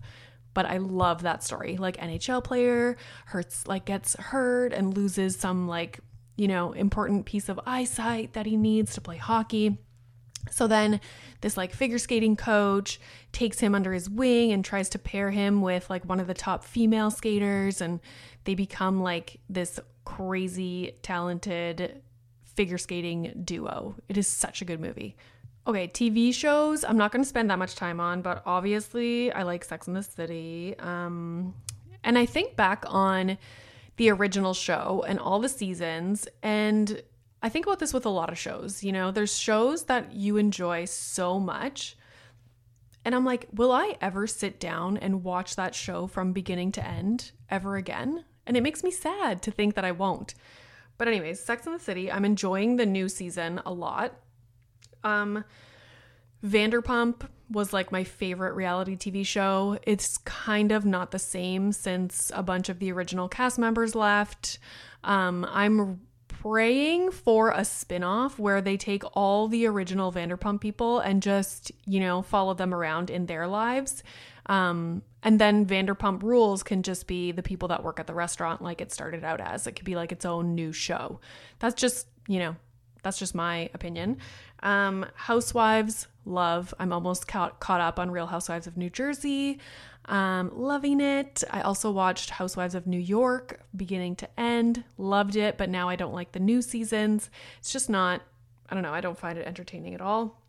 but 0.54 0.66
I 0.66 0.78
love 0.78 1.22
that 1.22 1.44
story. 1.44 1.76
Like 1.76 1.96
NHL 1.98 2.42
player 2.42 2.96
hurts 3.26 3.66
like 3.66 3.84
gets 3.84 4.16
hurt 4.16 4.72
and 4.72 4.96
loses 4.96 5.36
some 5.36 5.68
like, 5.68 6.00
you 6.36 6.48
know, 6.48 6.72
important 6.72 7.26
piece 7.26 7.48
of 7.48 7.60
eyesight 7.66 8.32
that 8.32 8.46
he 8.46 8.56
needs 8.56 8.94
to 8.94 9.00
play 9.00 9.16
hockey. 9.16 9.78
So 10.50 10.66
then 10.66 11.00
this 11.40 11.56
like 11.56 11.72
figure 11.72 11.98
skating 11.98 12.36
coach 12.36 13.00
takes 13.32 13.60
him 13.60 13.74
under 13.74 13.92
his 13.92 14.08
wing 14.08 14.52
and 14.52 14.64
tries 14.64 14.88
to 14.90 14.98
pair 14.98 15.30
him 15.30 15.60
with 15.60 15.88
like 15.90 16.04
one 16.04 16.20
of 16.20 16.26
the 16.26 16.34
top 16.34 16.64
female 16.64 17.10
skaters 17.10 17.80
and 17.80 18.00
they 18.44 18.54
become 18.54 19.02
like 19.02 19.40
this 19.48 19.78
crazy 20.04 20.96
talented 21.02 22.02
figure 22.58 22.76
skating 22.76 23.40
duo. 23.44 23.94
It 24.08 24.18
is 24.18 24.26
such 24.26 24.62
a 24.62 24.64
good 24.64 24.80
movie. 24.80 25.14
Okay, 25.64 25.86
TV 25.86 26.34
shows, 26.34 26.82
I'm 26.82 26.96
not 26.96 27.12
going 27.12 27.22
to 27.22 27.28
spend 27.28 27.48
that 27.50 27.58
much 27.60 27.76
time 27.76 28.00
on, 28.00 28.20
but 28.20 28.42
obviously 28.44 29.30
I 29.30 29.44
like 29.44 29.62
Sex 29.62 29.86
in 29.86 29.94
the 29.94 30.02
City. 30.02 30.74
Um 30.80 31.54
and 32.02 32.18
I 32.18 32.26
think 32.26 32.56
back 32.56 32.82
on 32.88 33.38
the 33.96 34.10
original 34.10 34.54
show 34.54 35.04
and 35.06 35.20
all 35.20 35.38
the 35.38 35.48
seasons 35.48 36.26
and 36.42 37.00
I 37.44 37.48
think 37.48 37.64
about 37.64 37.78
this 37.78 37.94
with 37.94 38.06
a 38.06 38.16
lot 38.20 38.28
of 38.28 38.38
shows. 38.38 38.82
You 38.82 38.90
know, 38.90 39.12
there's 39.12 39.38
shows 39.38 39.84
that 39.84 40.12
you 40.12 40.36
enjoy 40.36 40.86
so 40.86 41.38
much. 41.38 41.96
And 43.04 43.14
I'm 43.14 43.24
like, 43.24 43.46
will 43.52 43.70
I 43.70 43.94
ever 44.00 44.26
sit 44.26 44.58
down 44.58 44.96
and 44.96 45.22
watch 45.22 45.54
that 45.54 45.76
show 45.76 46.08
from 46.08 46.32
beginning 46.32 46.72
to 46.72 46.84
end 46.84 47.30
ever 47.48 47.76
again? 47.76 48.24
And 48.46 48.56
it 48.56 48.64
makes 48.64 48.82
me 48.82 48.90
sad 48.90 49.42
to 49.42 49.52
think 49.52 49.76
that 49.76 49.84
I 49.84 49.92
won't. 49.92 50.34
But 50.98 51.08
anyways, 51.08 51.40
Sex 51.40 51.66
in 51.66 51.72
the 51.72 51.78
City, 51.78 52.10
I'm 52.10 52.24
enjoying 52.24 52.76
the 52.76 52.86
new 52.86 53.08
season 53.08 53.60
a 53.64 53.72
lot. 53.72 54.14
Um 55.02 55.44
Vanderpump 56.44 57.28
was 57.50 57.72
like 57.72 57.90
my 57.90 58.04
favorite 58.04 58.54
reality 58.54 58.96
TV 58.96 59.24
show. 59.24 59.78
It's 59.82 60.18
kind 60.18 60.70
of 60.70 60.84
not 60.84 61.10
the 61.10 61.18
same 61.18 61.72
since 61.72 62.30
a 62.34 62.42
bunch 62.42 62.68
of 62.68 62.78
the 62.78 62.92
original 62.92 63.28
cast 63.28 63.58
members 63.58 63.94
left. 63.94 64.58
Um, 65.02 65.46
I'm 65.50 66.00
praying 66.28 67.10
for 67.10 67.50
a 67.50 67.64
spin-off 67.64 68.38
where 68.38 68.60
they 68.60 68.76
take 68.76 69.02
all 69.14 69.48
the 69.48 69.66
original 69.66 70.12
Vanderpump 70.12 70.60
people 70.60 71.00
and 71.00 71.22
just, 71.22 71.72
you 71.86 72.00
know, 72.00 72.22
follow 72.22 72.54
them 72.54 72.72
around 72.72 73.10
in 73.10 73.26
their 73.26 73.48
lives. 73.48 74.02
Um, 74.48 75.02
and 75.22 75.40
then 75.40 75.66
Vanderpump 75.66 76.22
Rules 76.22 76.62
can 76.62 76.82
just 76.82 77.06
be 77.06 77.32
the 77.32 77.42
people 77.42 77.68
that 77.68 77.82
work 77.82 78.00
at 78.00 78.06
the 78.06 78.14
restaurant 78.14 78.62
like 78.62 78.80
it 78.80 78.92
started 78.92 79.24
out 79.24 79.40
as. 79.40 79.66
It 79.66 79.72
could 79.72 79.84
be 79.84 79.96
like 79.96 80.12
its 80.12 80.24
own 80.24 80.54
new 80.54 80.72
show. 80.72 81.20
That's 81.58 81.74
just, 81.74 82.06
you 82.26 82.38
know, 82.38 82.56
that's 83.02 83.18
just 83.18 83.34
my 83.34 83.70
opinion. 83.74 84.18
Um, 84.62 85.06
Housewives, 85.14 86.06
love. 86.24 86.72
I'm 86.78 86.92
almost 86.92 87.28
caught, 87.28 87.60
caught 87.60 87.80
up 87.80 87.98
on 87.98 88.10
Real 88.10 88.26
Housewives 88.26 88.66
of 88.66 88.76
New 88.76 88.90
Jersey. 88.90 89.58
Um, 90.06 90.50
loving 90.54 91.00
it. 91.00 91.44
I 91.50 91.60
also 91.60 91.90
watched 91.90 92.30
Housewives 92.30 92.74
of 92.74 92.86
New 92.86 92.98
York 92.98 93.60
beginning 93.76 94.16
to 94.16 94.40
end. 94.40 94.84
Loved 94.96 95.36
it, 95.36 95.58
but 95.58 95.68
now 95.68 95.88
I 95.88 95.96
don't 95.96 96.14
like 96.14 96.32
the 96.32 96.40
new 96.40 96.62
seasons. 96.62 97.28
It's 97.58 97.72
just 97.72 97.90
not, 97.90 98.22
I 98.70 98.74
don't 98.74 98.82
know, 98.82 98.94
I 98.94 99.02
don't 99.02 99.18
find 99.18 99.38
it 99.38 99.46
entertaining 99.46 99.94
at 99.94 100.00
all. 100.00 100.40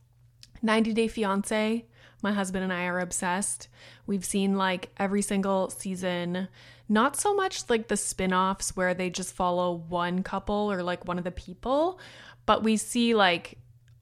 90 0.61 0.93
Day 0.93 1.07
Fiance. 1.07 1.85
My 2.21 2.31
husband 2.31 2.63
and 2.63 2.73
I 2.73 2.85
are 2.85 2.99
obsessed. 2.99 3.67
We've 4.05 4.25
seen 4.25 4.55
like 4.55 4.89
every 4.97 5.21
single 5.21 5.69
season. 5.69 6.47
Not 6.87 7.15
so 7.15 7.35
much 7.35 7.69
like 7.69 7.87
the 7.87 7.97
spin 7.97 8.33
offs 8.33 8.75
where 8.75 8.93
they 8.93 9.09
just 9.09 9.33
follow 9.33 9.73
one 9.89 10.23
couple 10.23 10.71
or 10.71 10.83
like 10.83 11.07
one 11.07 11.17
of 11.17 11.23
the 11.23 11.31
people, 11.31 11.99
but 12.45 12.63
we 12.63 12.77
see 12.77 13.13
like 13.13 13.57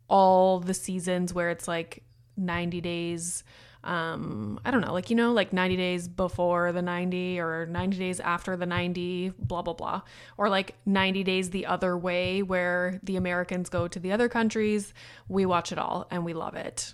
all 0.08 0.60
the 0.60 0.74
seasons 0.74 1.34
where 1.34 1.50
it's 1.50 1.68
like 1.68 2.04
90 2.38 2.82
days 2.82 3.44
um 3.84 4.60
i 4.66 4.72
don't 4.72 4.82
know 4.82 4.94
like 4.94 5.10
you 5.10 5.16
know 5.16 5.34
like 5.34 5.54
90 5.54 5.78
days 5.78 6.08
before 6.08 6.72
the 6.72 6.82
90 6.82 7.40
or 7.40 7.66
90 7.68 7.98
days 7.98 8.20
after 8.20 8.58
the 8.58 8.66
90 8.66 9.34
blah 9.40 9.62
blah 9.62 9.74
blah 9.74 10.02
or 10.38 10.50
like 10.50 10.76
90 10.86 11.24
days 11.24 11.50
the 11.52 11.66
other 11.66 11.98
way 11.98 12.42
where 12.42 13.00
the 13.04 13.16
americans 13.16 13.70
go 13.70 13.88
to 13.88 14.00
the 14.00 14.12
other 14.12 14.30
countries 14.30 14.94
we 15.28 15.46
watch 15.46 15.72
it 15.72 15.78
all 15.78 16.08
and 16.10 16.26
we 16.26 16.34
love 16.34 16.56
it 16.56 16.94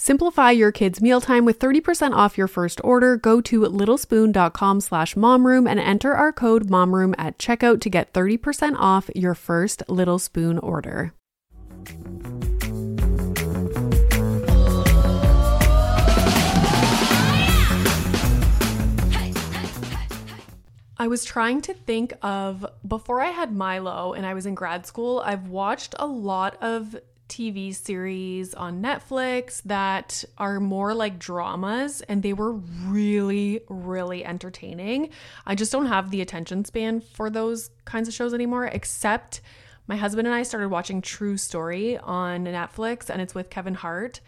Simplify 0.00 0.52
your 0.52 0.70
kids' 0.70 1.02
mealtime 1.02 1.44
with 1.44 1.58
30% 1.58 2.12
off 2.14 2.38
your 2.38 2.46
first 2.46 2.80
order. 2.84 3.16
Go 3.16 3.40
to 3.40 3.62
littlespoon.com 3.62 4.80
slash 4.80 5.16
momroom 5.16 5.68
and 5.68 5.80
enter 5.80 6.14
our 6.14 6.32
code 6.32 6.68
momroom 6.68 7.16
at 7.18 7.36
checkout 7.36 7.80
to 7.80 7.90
get 7.90 8.12
30% 8.12 8.76
off 8.78 9.10
your 9.16 9.34
first 9.34 9.82
Little 9.88 10.20
Spoon 10.20 10.56
order. 10.60 11.14
I 20.96 21.08
was 21.08 21.24
trying 21.24 21.60
to 21.62 21.74
think 21.74 22.12
of 22.22 22.64
before 22.86 23.20
I 23.20 23.30
had 23.30 23.52
Milo 23.52 24.12
and 24.12 24.24
I 24.24 24.34
was 24.34 24.46
in 24.46 24.54
grad 24.54 24.86
school, 24.86 25.20
I've 25.26 25.48
watched 25.48 25.96
a 25.98 26.06
lot 26.06 26.56
of 26.62 26.94
TV 27.28 27.74
series 27.74 28.54
on 28.54 28.82
Netflix 28.82 29.62
that 29.64 30.24
are 30.38 30.60
more 30.60 30.94
like 30.94 31.18
dramas 31.18 32.00
and 32.02 32.22
they 32.22 32.32
were 32.32 32.52
really, 32.52 33.60
really 33.68 34.24
entertaining. 34.24 35.10
I 35.46 35.54
just 35.54 35.70
don't 35.70 35.86
have 35.86 36.10
the 36.10 36.20
attention 36.20 36.64
span 36.64 37.00
for 37.00 37.30
those 37.30 37.70
kinds 37.84 38.08
of 38.08 38.14
shows 38.14 38.32
anymore, 38.32 38.66
except 38.66 39.40
my 39.86 39.96
husband 39.96 40.26
and 40.26 40.34
I 40.34 40.42
started 40.42 40.68
watching 40.68 41.00
True 41.00 41.36
Story 41.36 41.98
on 41.98 42.44
Netflix 42.44 43.10
and 43.10 43.20
it's 43.22 43.34
with 43.34 43.50
Kevin 43.50 43.74
Hart 43.74 44.20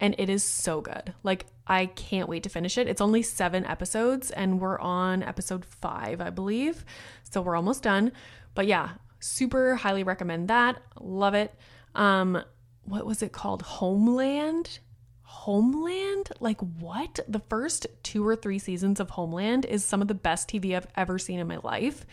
and 0.00 0.14
it 0.18 0.30
is 0.30 0.42
so 0.42 0.80
good. 0.80 1.12
Like, 1.22 1.46
I 1.66 1.86
can't 1.86 2.28
wait 2.28 2.42
to 2.44 2.48
finish 2.48 2.78
it. 2.78 2.88
It's 2.88 3.02
only 3.02 3.22
seven 3.22 3.64
episodes 3.66 4.30
and 4.30 4.60
we're 4.60 4.78
on 4.80 5.22
episode 5.22 5.64
five, 5.64 6.20
I 6.20 6.30
believe. 6.30 6.84
So 7.30 7.42
we're 7.42 7.56
almost 7.56 7.82
done. 7.82 8.12
But 8.54 8.66
yeah, 8.66 8.90
super 9.20 9.76
highly 9.76 10.02
recommend 10.02 10.48
that. 10.48 10.82
Love 11.00 11.34
it. 11.34 11.54
Um, 11.94 12.42
what 12.84 13.06
was 13.06 13.22
it 13.22 13.32
called? 13.32 13.62
Homeland? 13.62 14.78
Homeland? 15.22 16.30
Like 16.40 16.60
what? 16.60 17.20
The 17.28 17.42
first 17.48 17.86
two 18.02 18.26
or 18.26 18.36
three 18.36 18.58
seasons 18.58 19.00
of 19.00 19.10
Homeland 19.10 19.64
is 19.64 19.84
some 19.84 20.02
of 20.02 20.08
the 20.08 20.14
best 20.14 20.48
TV 20.48 20.76
I've 20.76 20.88
ever 20.96 21.18
seen 21.18 21.38
in 21.38 21.46
my 21.46 21.58
life. 21.62 22.04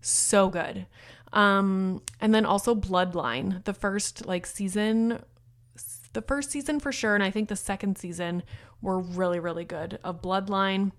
So 0.00 0.48
good. 0.48 0.86
Um, 1.32 2.02
and 2.20 2.34
then 2.34 2.44
also 2.44 2.74
Bloodline. 2.74 3.64
The 3.64 3.74
first 3.74 4.26
like 4.26 4.46
season 4.46 5.20
the 6.12 6.22
first 6.22 6.50
season 6.50 6.80
for 6.80 6.92
sure, 6.92 7.14
and 7.14 7.22
I 7.22 7.30
think 7.30 7.50
the 7.50 7.56
second 7.56 7.98
season 7.98 8.42
were 8.80 8.98
really, 8.98 9.38
really 9.38 9.64
good 9.64 9.98
of 10.02 10.22
Bloodline. 10.22 10.92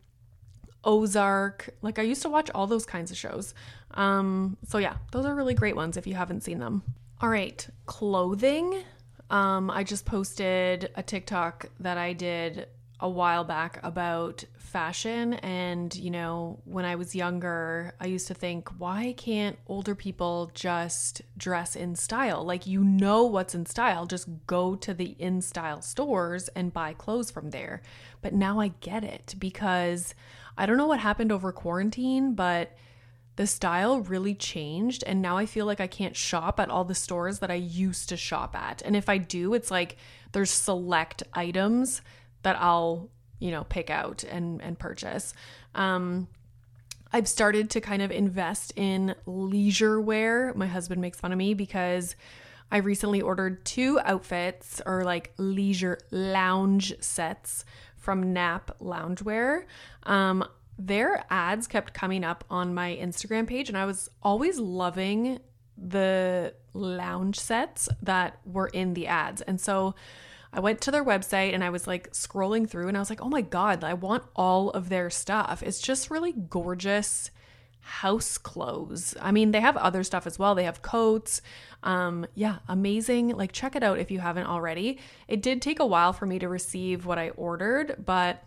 Ozark. 0.83 1.71
Like 1.81 1.99
I 1.99 2.03
used 2.03 2.21
to 2.21 2.29
watch 2.29 2.49
all 2.53 2.67
those 2.67 2.85
kinds 2.85 3.11
of 3.11 3.17
shows. 3.17 3.53
Um, 3.91 4.57
so 4.67 4.77
yeah, 4.77 4.97
those 5.11 5.25
are 5.25 5.35
really 5.35 5.55
great 5.55 5.75
ones 5.75 5.97
if 5.97 6.07
you 6.07 6.13
haven't 6.13 6.43
seen 6.43 6.59
them. 6.59 6.83
All 7.19 7.29
right, 7.29 7.67
clothing. 7.87 8.83
Um, 9.31 9.71
I 9.71 9.83
just 9.83 10.05
posted 10.05 10.91
a 10.95 11.01
TikTok 11.01 11.65
that 11.79 11.97
I 11.97 12.13
did 12.13 12.67
a 12.99 13.09
while 13.09 13.43
back 13.43 13.79
about 13.81 14.43
fashion. 14.59 15.33
And, 15.33 15.95
you 15.95 16.11
know, 16.11 16.59
when 16.65 16.85
I 16.85 16.93
was 16.93 17.15
younger, 17.15 17.95
I 17.99 18.05
used 18.05 18.27
to 18.27 18.35
think, 18.35 18.69
why 18.79 19.15
can't 19.17 19.57
older 19.65 19.95
people 19.95 20.51
just 20.53 21.23
dress 21.35 21.75
in 21.75 21.95
style? 21.95 22.45
Like, 22.45 22.67
you 22.67 22.83
know 22.83 23.23
what's 23.23 23.55
in 23.55 23.65
style, 23.65 24.05
just 24.05 24.27
go 24.45 24.75
to 24.75 24.93
the 24.93 25.15
in 25.17 25.41
style 25.41 25.81
stores 25.81 26.49
and 26.49 26.71
buy 26.71 26.93
clothes 26.93 27.31
from 27.31 27.49
there. 27.49 27.81
But 28.21 28.33
now 28.33 28.59
I 28.59 28.67
get 28.79 29.03
it 29.03 29.33
because 29.39 30.13
I 30.55 30.67
don't 30.67 30.77
know 30.77 30.85
what 30.85 30.99
happened 30.99 31.31
over 31.31 31.51
quarantine, 31.51 32.35
but 32.35 32.77
the 33.37 33.47
style 33.47 34.01
really 34.01 34.33
changed 34.33 35.03
and 35.05 35.21
now 35.21 35.37
I 35.37 35.45
feel 35.45 35.65
like 35.65 35.79
I 35.79 35.87
can't 35.87 36.15
shop 36.15 36.59
at 36.59 36.69
all 36.69 36.83
the 36.83 36.95
stores 36.95 37.39
that 37.39 37.51
I 37.51 37.55
used 37.55 38.09
to 38.09 38.17
shop 38.17 38.55
at. 38.55 38.81
And 38.83 38.95
if 38.95 39.07
I 39.07 39.19
do, 39.19 39.53
it's 39.53 39.71
like 39.71 39.97
there's 40.31 40.51
select 40.51 41.23
items 41.33 42.01
that 42.41 42.59
I'll, 42.59 43.09
you 43.39 43.51
know, 43.51 43.63
pick 43.63 43.89
out 43.89 44.23
and 44.23 44.61
and 44.61 44.77
purchase. 44.77 45.33
Um 45.75 46.27
I've 47.13 47.27
started 47.27 47.69
to 47.69 47.81
kind 47.81 48.01
of 48.01 48.11
invest 48.11 48.73
in 48.75 49.15
leisure 49.25 50.01
wear. 50.01 50.51
My 50.55 50.67
husband 50.67 50.99
makes 50.99 51.19
fun 51.19 51.31
of 51.31 51.37
me 51.37 51.53
because 51.53 52.15
I 52.71 52.77
recently 52.77 53.21
ordered 53.21 53.63
two 53.65 53.99
outfits 54.03 54.81
or 54.85 55.03
like 55.03 55.31
leisure 55.37 55.99
lounge 56.11 56.93
sets 57.01 57.63
from 57.95 58.33
Nap 58.33 58.71
Loungewear. 58.79 59.65
Um, 60.03 60.43
their 60.77 61.25
ads 61.29 61.67
kept 61.67 61.93
coming 61.93 62.23
up 62.23 62.43
on 62.49 62.73
my 62.73 62.97
Instagram 63.01 63.47
page, 63.47 63.69
and 63.69 63.77
I 63.77 63.85
was 63.85 64.09
always 64.21 64.59
loving 64.59 65.39
the 65.77 66.53
lounge 66.73 67.39
sets 67.39 67.89
that 68.01 68.39
were 68.45 68.67
in 68.67 68.93
the 68.93 69.07
ads. 69.07 69.41
And 69.41 69.59
so 69.59 69.95
I 70.53 70.59
went 70.59 70.81
to 70.81 70.91
their 70.91 71.03
website 71.03 71.53
and 71.53 71.63
I 71.63 71.69
was 71.69 71.87
like 71.87 72.11
scrolling 72.13 72.69
through, 72.69 72.87
and 72.87 72.97
I 72.97 72.99
was 72.99 73.09
like, 73.09 73.21
oh 73.21 73.29
my 73.29 73.41
God, 73.41 73.83
I 73.83 73.93
want 73.93 74.23
all 74.35 74.69
of 74.71 74.89
their 74.89 75.09
stuff. 75.09 75.61
It's 75.63 75.79
just 75.79 76.09
really 76.09 76.31
gorgeous 76.31 77.31
house 77.79 78.37
clothes. 78.37 79.15
I 79.21 79.31
mean, 79.31 79.51
they 79.51 79.61
have 79.61 79.77
other 79.77 80.03
stuff 80.03 80.27
as 80.27 80.37
well. 80.37 80.55
They 80.55 80.65
have 80.65 80.81
coats. 80.81 81.41
Um, 81.83 82.25
yeah, 82.35 82.57
amazing. 82.67 83.29
Like, 83.29 83.53
check 83.53 83.75
it 83.75 83.83
out 83.83 83.97
if 83.97 84.11
you 84.11 84.19
haven't 84.19 84.47
already. 84.47 84.99
It 85.27 85.41
did 85.41 85.61
take 85.61 85.79
a 85.79 85.85
while 85.85 86.11
for 86.11 86.25
me 86.25 86.37
to 86.39 86.49
receive 86.49 87.05
what 87.05 87.17
I 87.17 87.29
ordered, 87.29 88.03
but 88.03 88.43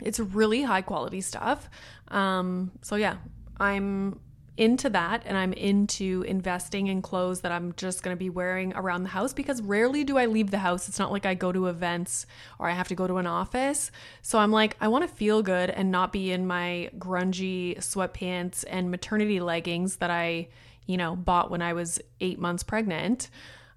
it's 0.00 0.20
really 0.20 0.62
high 0.62 0.82
quality 0.82 1.20
stuff. 1.20 1.68
Um, 2.08 2.72
so 2.82 2.96
yeah, 2.96 3.16
I'm 3.58 4.20
into 4.56 4.88
that 4.88 5.22
and 5.26 5.36
I'm 5.36 5.52
into 5.52 6.24
investing 6.26 6.86
in 6.86 7.02
clothes 7.02 7.42
that 7.42 7.52
I'm 7.52 7.74
just 7.76 8.02
going 8.02 8.14
to 8.14 8.18
be 8.18 8.30
wearing 8.30 8.72
around 8.74 9.02
the 9.02 9.10
house 9.10 9.34
because 9.34 9.60
rarely 9.60 10.02
do 10.02 10.16
I 10.16 10.26
leave 10.26 10.50
the 10.50 10.58
house. 10.58 10.88
It's 10.88 10.98
not 10.98 11.12
like 11.12 11.26
I 11.26 11.34
go 11.34 11.52
to 11.52 11.66
events 11.66 12.26
or 12.58 12.68
I 12.68 12.72
have 12.72 12.88
to 12.88 12.94
go 12.94 13.06
to 13.06 13.18
an 13.18 13.26
office. 13.26 13.90
So 14.22 14.38
I'm 14.38 14.52
like, 14.52 14.76
I 14.80 14.88
want 14.88 15.06
to 15.08 15.14
feel 15.14 15.42
good 15.42 15.70
and 15.70 15.90
not 15.90 16.12
be 16.12 16.32
in 16.32 16.46
my 16.46 16.90
grungy 16.98 17.76
sweatpants 17.78 18.64
and 18.68 18.90
maternity 18.90 19.40
leggings 19.40 19.96
that 19.96 20.10
I, 20.10 20.48
you 20.86 20.96
know, 20.96 21.16
bought 21.16 21.50
when 21.50 21.60
I 21.60 21.74
was 21.74 22.00
eight 22.20 22.38
months 22.38 22.62
pregnant. 22.62 23.28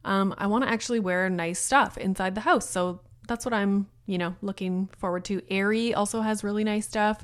Um, 0.05 0.33
I 0.37 0.47
want 0.47 0.63
to 0.63 0.69
actually 0.69 1.01
wear 1.01 1.29
nice 1.29 1.59
stuff 1.59 1.97
inside 1.97 2.35
the 2.35 2.41
house. 2.41 2.69
So 2.69 3.01
that's 3.29 3.45
what 3.45 3.53
I'm, 3.53 3.87
you 4.07 4.17
know, 4.17 4.35
looking 4.41 4.89
forward 4.97 5.23
to. 5.25 5.41
Aerie 5.49 5.93
also 5.93 6.19
has 6.19 6.43
really 6.43 6.63
nice 6.65 6.87
stuff. 6.87 7.23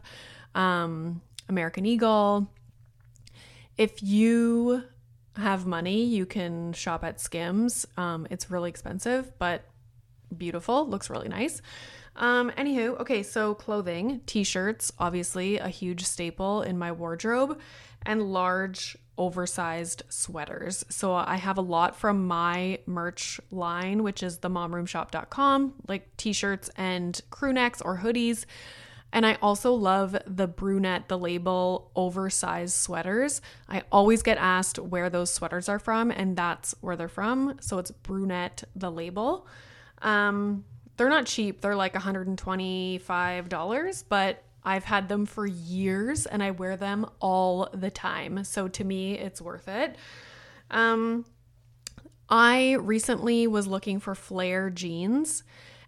Um, 0.54 1.22
American 1.50 1.86
Eagle. 1.86 2.48
If 3.78 4.02
you 4.02 4.84
have 5.36 5.66
money, 5.66 6.06
you 6.06 6.26
can 6.26 6.74
shop 6.74 7.04
at 7.04 7.20
Skims. 7.20 7.86
Um, 7.98 8.28
it's 8.30 8.50
really 8.50 8.70
expensive, 8.70 9.38
but 9.38 9.66
beautiful, 10.38 10.88
looks 10.88 11.10
really 11.10 11.28
nice. 11.28 11.62
Um, 12.16 12.52
anywho, 12.52 13.00
okay, 13.02 13.24
so 13.24 13.56
clothing, 13.56 14.22
t 14.26 14.44
shirts, 14.44 14.94
obviously 14.98 15.58
a 15.58 15.68
huge 15.68 16.06
staple 16.06 16.62
in 16.62 16.78
my 16.78 16.92
wardrobe, 16.92 17.60
and 18.06 18.32
large 18.32 18.96
oversized 19.18 20.04
sweaters. 20.10 20.86
So 20.90 21.14
I 21.14 21.38
have 21.38 21.58
a 21.58 21.62
lot 21.62 21.96
from 21.96 22.28
my 22.28 22.80
merch 22.86 23.40
line, 23.52 24.04
which 24.04 24.22
is 24.24 24.40
the 24.40 24.50
momroomshop.com, 24.50 25.76
like 25.88 26.18
t 26.18 26.34
shirts 26.34 26.70
and 26.78 27.22
crew 27.30 27.54
necks 27.54 27.82
or 27.82 28.00
hoodies. 28.00 28.44
And 29.14 29.26
I 29.26 29.38
also 29.42 29.74
love 29.74 30.18
the 30.28 30.48
brunette, 30.48 31.08
the 31.08 31.18
label 31.18 31.90
oversized 31.96 32.74
sweaters. 32.74 33.40
I 33.70 33.84
always 33.90 34.22
get 34.22 34.38
asked 34.38 34.78
where 34.78 35.10
those 35.10 35.32
sweaters 35.32 35.70
are 35.70 35.80
from, 35.80 36.12
and 36.12 36.36
that's 36.36 36.76
where 36.82 36.98
they're 36.98 37.08
from. 37.08 37.56
So 37.62 37.78
it's 37.78 37.92
brunette, 37.92 38.66
the 38.76 38.92
label. 38.92 39.48
Um, 40.02 40.66
they're 40.98 41.08
not 41.08 41.28
cheap, 41.28 41.62
they're 41.62 41.78
like 41.78 41.94
$125, 41.94 44.04
but 44.10 44.44
I've 44.66 44.86
had 44.86 45.08
them 45.08 45.26
for 45.26 45.46
years 45.46 46.26
and 46.26 46.42
I 46.42 46.52
wear 46.52 46.76
them 46.76 47.06
all 47.20 47.70
the 47.74 47.92
time. 47.92 48.44
So 48.44 48.68
to 48.68 48.84
me, 48.84 49.14
it's 49.14 49.42
worth 49.42 49.68
it. 49.68 49.96
Um, 50.72 51.26
I 52.28 52.74
recently 52.74 53.46
was 53.48 53.68
looking 53.68 54.00
for 54.00 54.16
flare 54.16 54.72
jeans, 54.72 55.44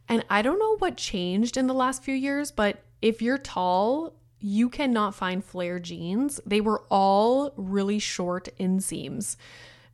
and 0.08 0.24
I 0.30 0.44
don't 0.44 0.60
know 0.60 0.78
what 0.78 0.96
changed 0.96 1.58
in 1.58 1.66
the 1.66 1.74
last 1.74 2.04
few 2.04 2.14
years, 2.14 2.52
but 2.52 2.84
if 3.02 3.22
you're 3.22 3.40
tall, 3.40 4.14
you 4.40 4.70
cannot 4.70 5.16
find 5.16 5.44
flare 5.44 5.80
jeans. 5.80 6.40
They 6.46 6.62
were 6.62 6.84
all 6.90 7.54
really 7.58 8.00
short 8.00 8.50
inseams. 8.60 9.36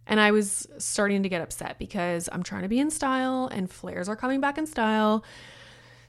And 0.05 0.19
I 0.19 0.31
was 0.31 0.67
starting 0.79 1.23
to 1.23 1.29
get 1.29 1.41
upset 1.41 1.79
because 1.79 2.27
I'm 2.29 2.43
trying 2.43 2.63
to 2.63 2.67
be 2.67 2.79
in 2.79 2.91
style 2.91 3.47
and 3.51 3.71
flares 3.71 4.09
are 4.09 4.17
coming 4.17 4.41
back 4.41 4.57
in 4.57 4.67
style. 4.67 5.23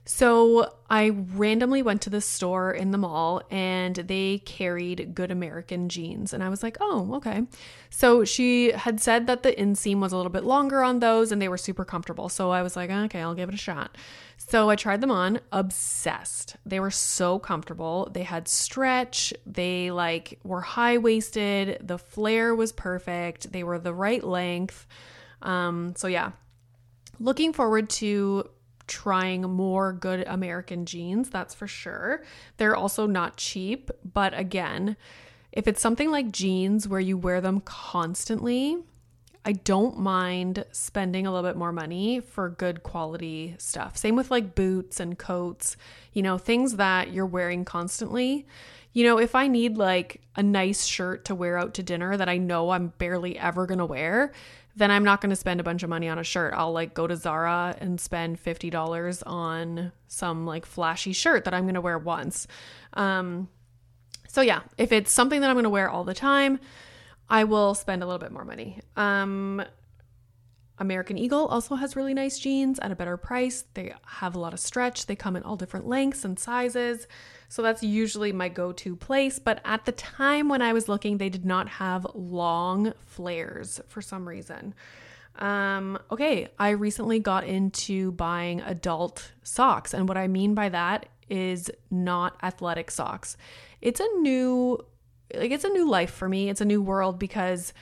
So 0.07 0.71
I 0.91 1.09
randomly 1.09 1.83
went 1.83 2.03
to 2.03 2.11
the 2.11 2.21
store 2.21 2.73
in 2.73 2.91
the 2.91 2.99
mall 2.99 3.41
and 3.51 3.97
they 3.97 4.43
carried 4.45 5.15
good 5.15 5.31
American 5.31 5.89
jeans. 5.89 6.35
And 6.35 6.43
I 6.43 6.51
was 6.51 6.63
like, 6.63 6.77
oh, 6.79 7.15
okay. 7.15 7.45
So 7.89 8.23
she 8.23 8.73
had 8.73 9.01
said 9.01 9.27
that 9.29 9.43
the 9.43 9.53
inseam 9.53 10.01
was 10.01 10.13
a 10.13 10.17
little 10.19 10.33
bit 10.33 10.45
longer 10.45 10.85
on 10.85 11.01
those 11.01 11.33
and 11.33 11.41
they 11.41 11.49
were 11.49 11.57
super 11.57 11.87
comfortable. 11.87 12.29
So 12.29 12.51
I 12.51 12.61
was 12.61 12.77
like, 12.77 12.91
okay, 12.91 13.23
I'll 13.23 13.35
give 13.35 13.49
it 13.49 13.55
a 13.55 13.59
shot. 13.59 13.97
So 14.37 14.69
I 14.69 14.77
tried 14.77 15.01
them 15.01 15.11
on, 15.11 15.41
obsessed. 15.53 16.57
They 16.67 16.81
were 16.81 16.91
so 16.91 17.39
comfortable. 17.39 18.11
They 18.13 18.25
had 18.25 18.47
stretch, 18.47 19.33
they 19.47 19.91
like 19.91 20.39
were 20.45 20.61
high 20.61 20.99
waisted, 20.99 21.79
the 21.81 21.99
flare 21.99 22.55
was 22.55 22.73
perfect, 22.73 23.53
they 23.53 23.65
were 23.65 23.79
the 23.79 23.95
right 23.95 24.23
length. 24.23 24.87
Um, 25.41 25.95
so 25.97 26.09
yeah, 26.09 26.33
looking 27.19 27.55
forward 27.55 27.89
to 27.91 28.51
trying 28.87 29.43
more 29.43 29.93
good 29.93 30.25
American 30.27 30.87
jeans, 30.87 31.31
that's 31.31 31.55
for 31.55 31.67
sure. 31.67 32.23
They're 32.57 32.77
also 32.77 33.07
not 33.07 33.37
cheap, 33.37 33.91
but 34.05 34.37
again, 34.39 34.97
if 35.53 35.69
it's 35.69 35.81
something 35.81 36.11
like 36.11 36.33
jeans 36.33 36.89
where 36.89 37.01
you 37.01 37.17
wear 37.17 37.41
them 37.41 37.61
constantly, 37.61 38.79
I 39.45 39.53
don't 39.53 39.99
mind 39.99 40.65
spending 40.73 41.27
a 41.27 41.33
little 41.33 41.49
bit 41.49 41.57
more 41.57 41.73
money 41.73 42.21
for 42.21 42.49
good 42.49 42.83
quality 42.83 43.55
stuff. 43.59 43.97
Same 43.97 44.17
with 44.17 44.31
like 44.31 44.55
boots 44.55 45.01
and 45.01 45.19
coats, 45.19 45.77
you 46.13 46.23
know, 46.23 46.39
things 46.39 46.77
that 46.77 47.13
you're 47.13 47.27
wearing 47.27 47.65
constantly. 47.65 48.47
You 48.95 49.05
know, 49.05 49.19
if 49.19 49.35
I 49.35 49.49
need 49.49 49.77
like 49.77 50.23
a 50.35 50.43
nice 50.43 50.87
shirt 50.87 51.27
to 51.27 51.35
wear 51.35 51.59
out 51.59 51.75
to 51.75 51.83
dinner 51.83 52.17
that 52.17 52.29
I 52.29 52.39
know 52.39 52.71
I'm 52.71 52.89
barely 52.99 53.39
ever 53.39 53.67
to 53.67 53.85
wear, 53.85 54.33
then 54.77 54.91
I'm 54.91 55.05
not 55.05 55.21
going 55.21 55.31
to 55.31 55.37
spend 55.37 55.61
a 55.61 55.65
bunch 55.65 55.83
of 55.83 55.89
money 55.89 56.09
on 56.09 56.19
a 56.19 56.25
shirt. 56.25 56.53
I'll 56.57 56.73
like 56.73 56.95
go 56.95 57.07
to 57.07 57.17
Zara 57.17 57.77
and 57.79 58.01
spend 58.01 58.43
$50 58.43 59.23
on 59.27 59.93
some 60.09 60.47
like 60.47 60.67
flashy 60.67 61.13
shirt 61.13 61.45
that 61.45 61.55
I'm 61.55 61.65
going 61.65 61.75
to 61.75 61.81
wear 61.81 61.99
once. 61.99 62.47
Um, 62.95 63.49
so 64.29 64.41
yeah, 64.41 64.63
if 64.77 64.91
it's 64.91 65.13
something 65.13 65.41
that 65.41 65.51
I'm 65.51 65.55
going 65.55 65.65
to 65.65 65.71
wear 65.71 65.89
all 65.89 66.05
the 66.05 66.15
time, 66.15 66.59
I 67.29 67.45
will 67.45 67.75
spend 67.75 68.03
a 68.03 68.07
little 68.07 68.19
bit 68.19 68.33
more 68.33 68.45
money. 68.45 68.81
Um, 68.97 69.63
American 70.79 71.17
Eagle 71.19 71.47
also 71.47 71.77
has 71.77 71.95
really 71.95 72.15
nice 72.15 72.39
jeans 72.39 72.81
at 72.81 72.91
a 72.91 72.97
better 72.97 73.17
price. 73.17 73.65
They 73.75 73.95
have 74.05 74.35
a 74.35 74.41
lot 74.41 74.53
of 74.53 74.59
stretch. 74.59 75.07
They 75.07 75.15
come 75.15 75.37
in 75.37 75.45
all 75.45 75.57
different 75.57 75.87
lengths 75.87 76.25
and 76.25 76.39
sizes. 76.39 77.07
So 77.49 77.63
that's 77.63 77.83
usually 77.83 78.33
my 78.33 78.49
go 78.49 78.73
to 78.73 78.97
place. 78.97 79.39
But 79.39 79.61
at 79.65 79.85
the 79.85 79.93
time 79.93 80.49
when 80.49 80.63
I 80.63 80.73
was 80.73 80.89
looking, 80.89 81.19
they 81.19 81.29
did 81.29 81.45
not 81.45 81.69
have 81.69 82.07
long 82.15 82.93
flares 83.07 83.81
for 83.89 84.03
some 84.03 84.29
reason. 84.29 84.75
Um, 85.37 85.99
okay, 86.11 86.49
I 86.59 86.71
recently 86.71 87.19
got 87.19 87.45
into 87.45 88.13
buying 88.13 88.61
adult 88.61 89.33
socks. 89.43 89.95
And 89.95 90.09
what 90.09 90.17
I 90.17 90.29
mean 90.29 90.55
by 90.55 90.69
that 90.69 91.07
is 91.29 91.71
not 91.91 92.37
athletic 92.43 92.91
socks. 92.91 93.37
It's 93.81 94.01
a 94.01 94.09
new 94.21 94.79
like 95.35 95.51
it's 95.51 95.65
a 95.65 95.71
new 95.71 95.89
life 95.89 96.11
for 96.11 96.29
me. 96.29 96.49
It's 96.49 96.61
a 96.61 96.67
new 96.67 96.83
world 96.83 97.19
because 97.19 97.73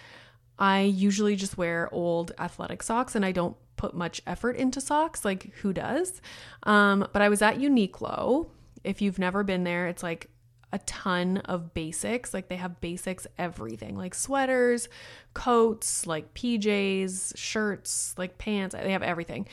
I 0.58 0.82
usually 0.82 1.36
just 1.36 1.58
wear 1.58 1.88
old 1.92 2.32
athletic 2.38 2.82
socks 2.82 3.14
and 3.14 3.24
I 3.24 3.32
don't 3.32 3.56
put 3.76 3.94
much 3.94 4.22
effort 4.26 4.56
into 4.56 4.80
socks. 4.80 5.24
Like 5.24 5.52
who 5.56 5.72
does? 5.72 6.22
Um, 6.62 7.06
but 7.12 7.20
I 7.20 7.28
was 7.28 7.42
at 7.42 7.58
Uniqlo 7.58 8.48
if 8.84 9.02
you've 9.02 9.18
never 9.18 9.42
been 9.42 9.64
there, 9.64 9.88
it's 9.88 10.02
like 10.02 10.28
a 10.72 10.78
ton 10.80 11.38
of 11.38 11.74
basics. 11.74 12.32
Like 12.32 12.48
they 12.48 12.56
have 12.56 12.80
basics 12.80 13.26
everything, 13.38 13.96
like 13.96 14.14
sweaters, 14.14 14.88
coats, 15.34 16.06
like 16.06 16.32
PJs, 16.34 17.36
shirts, 17.36 18.14
like 18.16 18.38
pants. 18.38 18.74
They 18.74 18.92
have 18.92 19.02
everything. 19.02 19.46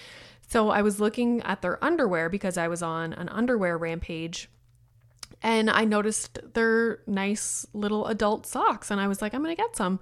So 0.47 0.69
I 0.69 0.81
was 0.81 0.99
looking 0.99 1.41
at 1.43 1.61
their 1.61 1.83
underwear 1.83 2.29
because 2.29 2.57
I 2.57 2.67
was 2.67 2.81
on 2.81 3.13
an 3.13 3.29
underwear 3.29 3.77
rampage 3.77 4.49
and 5.43 5.69
I 5.69 5.85
noticed 5.85 6.39
their 6.53 6.99
nice 7.05 7.65
little 7.73 8.07
adult 8.07 8.45
socks 8.45 8.89
and 8.89 8.99
I 8.99 9.07
was 9.07 9.21
like, 9.21 9.33
I'm 9.33 9.43
going 9.43 9.55
to 9.55 9.61
get 9.61 9.75
some. 9.75 9.99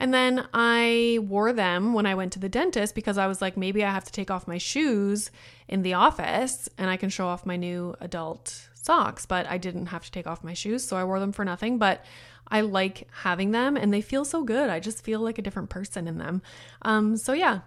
And 0.00 0.14
then 0.14 0.48
I 0.54 1.18
wore 1.22 1.52
them 1.52 1.92
when 1.92 2.06
I 2.06 2.14
went 2.14 2.32
to 2.32 2.38
the 2.38 2.48
dentist 2.48 2.94
because 2.94 3.18
I 3.18 3.26
was 3.26 3.42
like, 3.42 3.58
maybe 3.58 3.84
I 3.84 3.90
have 3.90 4.06
to 4.06 4.12
take 4.12 4.30
off 4.30 4.48
my 4.48 4.56
shoes 4.56 5.30
in 5.68 5.82
the 5.82 5.92
office 5.92 6.70
and 6.78 6.88
I 6.88 6.96
can 6.96 7.10
show 7.10 7.26
off 7.26 7.44
my 7.44 7.56
new 7.56 7.94
adult 8.00 8.68
socks. 8.72 9.26
But 9.26 9.46
I 9.46 9.58
didn't 9.58 9.86
have 9.86 10.04
to 10.04 10.10
take 10.10 10.26
off 10.26 10.42
my 10.42 10.54
shoes, 10.54 10.82
so 10.84 10.96
I 10.96 11.04
wore 11.04 11.20
them 11.20 11.32
for 11.32 11.44
nothing. 11.44 11.76
But 11.76 12.02
I 12.48 12.62
like 12.62 13.08
having 13.12 13.50
them 13.50 13.76
and 13.76 13.92
they 13.92 14.00
feel 14.00 14.24
so 14.24 14.42
good. 14.42 14.70
I 14.70 14.80
just 14.80 15.04
feel 15.04 15.20
like 15.20 15.38
a 15.38 15.42
different 15.42 15.68
person 15.68 16.08
in 16.08 16.16
them. 16.16 16.40
Um, 16.80 17.18
so, 17.18 17.34
yeah, 17.34 17.60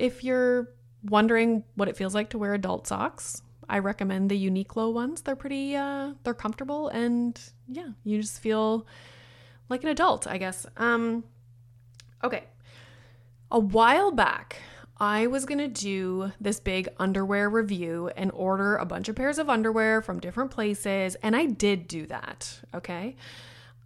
if 0.00 0.24
you're 0.24 0.68
wondering 1.04 1.62
what 1.76 1.88
it 1.88 1.96
feels 1.96 2.14
like 2.14 2.30
to 2.30 2.38
wear 2.38 2.54
adult 2.54 2.88
socks, 2.88 3.40
I 3.68 3.78
recommend 3.78 4.30
the 4.30 4.50
Uniqlo 4.50 4.92
ones. 4.92 5.22
They're 5.22 5.36
pretty, 5.36 5.76
uh, 5.76 6.14
they're 6.24 6.34
comfortable 6.34 6.88
and 6.88 7.40
yeah, 7.68 7.90
you 8.04 8.20
just 8.20 8.40
feel 8.40 8.86
like 9.68 9.84
an 9.84 9.88
adult, 9.88 10.26
I 10.26 10.38
guess. 10.38 10.66
Um, 10.76 11.24
Okay. 12.24 12.44
A 13.50 13.58
while 13.58 14.12
back, 14.12 14.56
I 14.98 15.26
was 15.26 15.44
going 15.44 15.58
to 15.58 15.68
do 15.68 16.32
this 16.40 16.60
big 16.60 16.88
underwear 16.98 17.50
review 17.50 18.10
and 18.16 18.30
order 18.32 18.76
a 18.76 18.84
bunch 18.84 19.08
of 19.08 19.16
pairs 19.16 19.38
of 19.38 19.50
underwear 19.50 20.00
from 20.00 20.20
different 20.20 20.50
places, 20.50 21.16
and 21.16 21.34
I 21.34 21.46
did 21.46 21.88
do 21.88 22.06
that, 22.06 22.60
okay? 22.74 23.16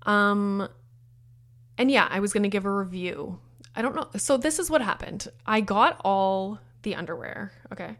Um 0.03 0.69
and 1.79 1.91
yeah, 1.91 2.09
I 2.11 2.21
was 2.21 2.33
going 2.33 2.43
to 2.43 2.49
give 2.49 2.65
a 2.65 2.71
review. 2.71 3.39
I 3.75 3.83
don't 3.83 3.95
know. 3.95 4.09
So 4.17 4.37
this 4.37 4.59
is 4.59 4.71
what 4.71 4.81
happened. 4.81 5.29
I 5.45 5.61
got 5.61 6.01
all 6.05 6.59
the 6.83 6.95
underwear, 6.95 7.53
okay? 7.73 7.99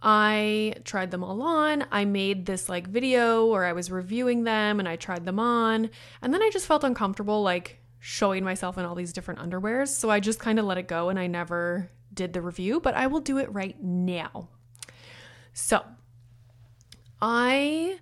I 0.00 0.74
tried 0.84 1.10
them 1.10 1.24
all 1.24 1.42
on. 1.42 1.84
I 1.90 2.04
made 2.04 2.46
this 2.46 2.68
like 2.68 2.86
video 2.86 3.46
where 3.46 3.64
I 3.64 3.72
was 3.72 3.90
reviewing 3.90 4.44
them 4.44 4.78
and 4.78 4.88
I 4.88 4.96
tried 4.96 5.24
them 5.24 5.40
on. 5.40 5.90
And 6.22 6.32
then 6.32 6.42
I 6.42 6.50
just 6.52 6.66
felt 6.66 6.84
uncomfortable 6.84 7.42
like 7.42 7.79
showing 8.00 8.42
myself 8.42 8.78
in 8.78 8.84
all 8.84 8.94
these 8.94 9.12
different 9.12 9.40
underwears. 9.40 9.88
So 9.88 10.10
I 10.10 10.18
just 10.18 10.40
kind 10.40 10.58
of 10.58 10.64
let 10.64 10.78
it 10.78 10.88
go 10.88 11.10
and 11.10 11.18
I 11.18 11.26
never 11.26 11.90
did 12.12 12.32
the 12.32 12.42
review, 12.42 12.80
but 12.80 12.94
I 12.94 13.06
will 13.06 13.20
do 13.20 13.38
it 13.38 13.52
right 13.52 13.80
now. 13.80 14.48
So 15.52 15.84
I 17.20 17.98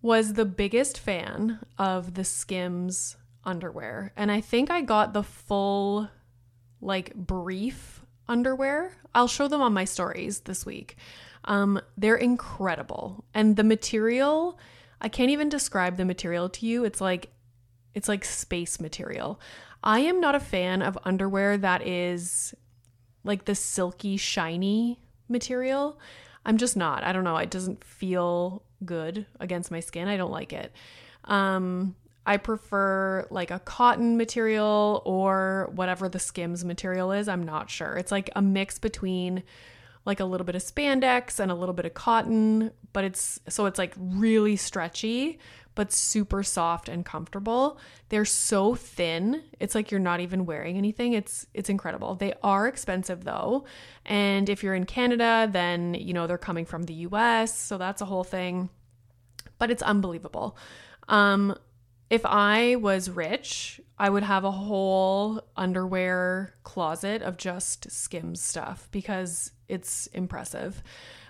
was 0.00 0.34
the 0.34 0.44
biggest 0.44 0.98
fan 0.98 1.58
of 1.76 2.14
the 2.14 2.24
Skims 2.24 3.16
underwear, 3.44 4.12
and 4.16 4.30
I 4.30 4.40
think 4.40 4.70
I 4.70 4.80
got 4.80 5.12
the 5.12 5.24
full, 5.24 6.08
like, 6.80 7.14
brief 7.14 8.04
underwear. 8.28 8.96
I'll 9.14 9.26
show 9.26 9.48
them 9.48 9.60
on 9.60 9.72
my 9.72 9.84
stories 9.84 10.40
this 10.40 10.64
week. 10.64 10.96
Um, 11.44 11.80
they're 11.96 12.16
incredible. 12.16 13.24
And 13.34 13.56
the 13.56 13.64
material, 13.64 14.58
I 15.00 15.08
can't 15.08 15.30
even 15.30 15.48
describe 15.48 15.96
the 15.96 16.04
material 16.04 16.48
to 16.50 16.66
you. 16.66 16.84
It's 16.84 17.00
like 17.00 17.32
it's 17.94 18.08
like 18.08 18.24
space 18.24 18.80
material. 18.80 19.40
I 19.82 20.00
am 20.00 20.20
not 20.20 20.34
a 20.34 20.40
fan 20.40 20.82
of 20.82 20.98
underwear 21.04 21.56
that 21.58 21.86
is 21.86 22.54
like 23.24 23.44
the 23.44 23.54
silky, 23.54 24.16
shiny 24.16 25.00
material. 25.28 25.98
I'm 26.44 26.56
just 26.56 26.76
not. 26.76 27.04
I 27.04 27.12
don't 27.12 27.24
know. 27.24 27.36
It 27.36 27.50
doesn't 27.50 27.84
feel 27.84 28.62
good 28.84 29.26
against 29.40 29.70
my 29.70 29.80
skin. 29.80 30.08
I 30.08 30.16
don't 30.16 30.30
like 30.30 30.52
it. 30.52 30.72
Um, 31.24 31.94
I 32.28 32.36
prefer 32.36 33.26
like 33.30 33.50
a 33.50 33.58
cotton 33.58 34.18
material 34.18 35.02
or 35.06 35.70
whatever 35.74 36.10
the 36.10 36.18
Skims 36.18 36.62
material 36.62 37.12
is. 37.12 37.26
I'm 37.26 37.42
not 37.42 37.70
sure. 37.70 37.96
It's 37.96 38.12
like 38.12 38.30
a 38.36 38.42
mix 38.42 38.78
between 38.78 39.42
like 40.04 40.20
a 40.20 40.26
little 40.26 40.44
bit 40.44 40.54
of 40.54 40.62
spandex 40.62 41.40
and 41.40 41.50
a 41.50 41.54
little 41.54 41.74
bit 41.74 41.86
of 41.86 41.94
cotton, 41.94 42.70
but 42.92 43.04
it's 43.04 43.40
so 43.48 43.66
it's 43.66 43.78
like 43.78 43.94
really 43.96 44.56
stretchy, 44.56 45.38
but 45.78 45.92
super 45.92 46.42
soft 46.42 46.88
and 46.88 47.06
comfortable. 47.06 47.78
They're 48.08 48.24
so 48.24 48.74
thin. 48.74 49.44
It's 49.60 49.76
like 49.76 49.92
you're 49.92 50.00
not 50.00 50.18
even 50.18 50.44
wearing 50.44 50.76
anything. 50.76 51.12
It's 51.12 51.46
it's 51.54 51.70
incredible. 51.70 52.16
They 52.16 52.34
are 52.42 52.66
expensive 52.66 53.22
though. 53.22 53.64
And 54.04 54.48
if 54.48 54.64
you're 54.64 54.74
in 54.74 54.86
Canada, 54.86 55.48
then 55.48 55.94
you 55.94 56.14
know 56.14 56.26
they're 56.26 56.36
coming 56.36 56.64
from 56.64 56.82
the 56.82 56.94
US, 56.94 57.56
so 57.56 57.78
that's 57.78 58.02
a 58.02 58.06
whole 58.06 58.24
thing. 58.24 58.70
But 59.60 59.70
it's 59.70 59.84
unbelievable. 59.84 60.58
Um 61.08 61.56
if 62.10 62.26
I 62.26 62.74
was 62.74 63.08
rich, 63.08 63.80
I 63.96 64.10
would 64.10 64.24
have 64.24 64.42
a 64.42 64.50
whole 64.50 65.44
underwear 65.56 66.54
closet 66.64 67.22
of 67.22 67.36
just 67.36 67.88
Skims 67.88 68.40
stuff 68.42 68.88
because 68.90 69.52
it's 69.68 70.08
impressive. 70.08 70.82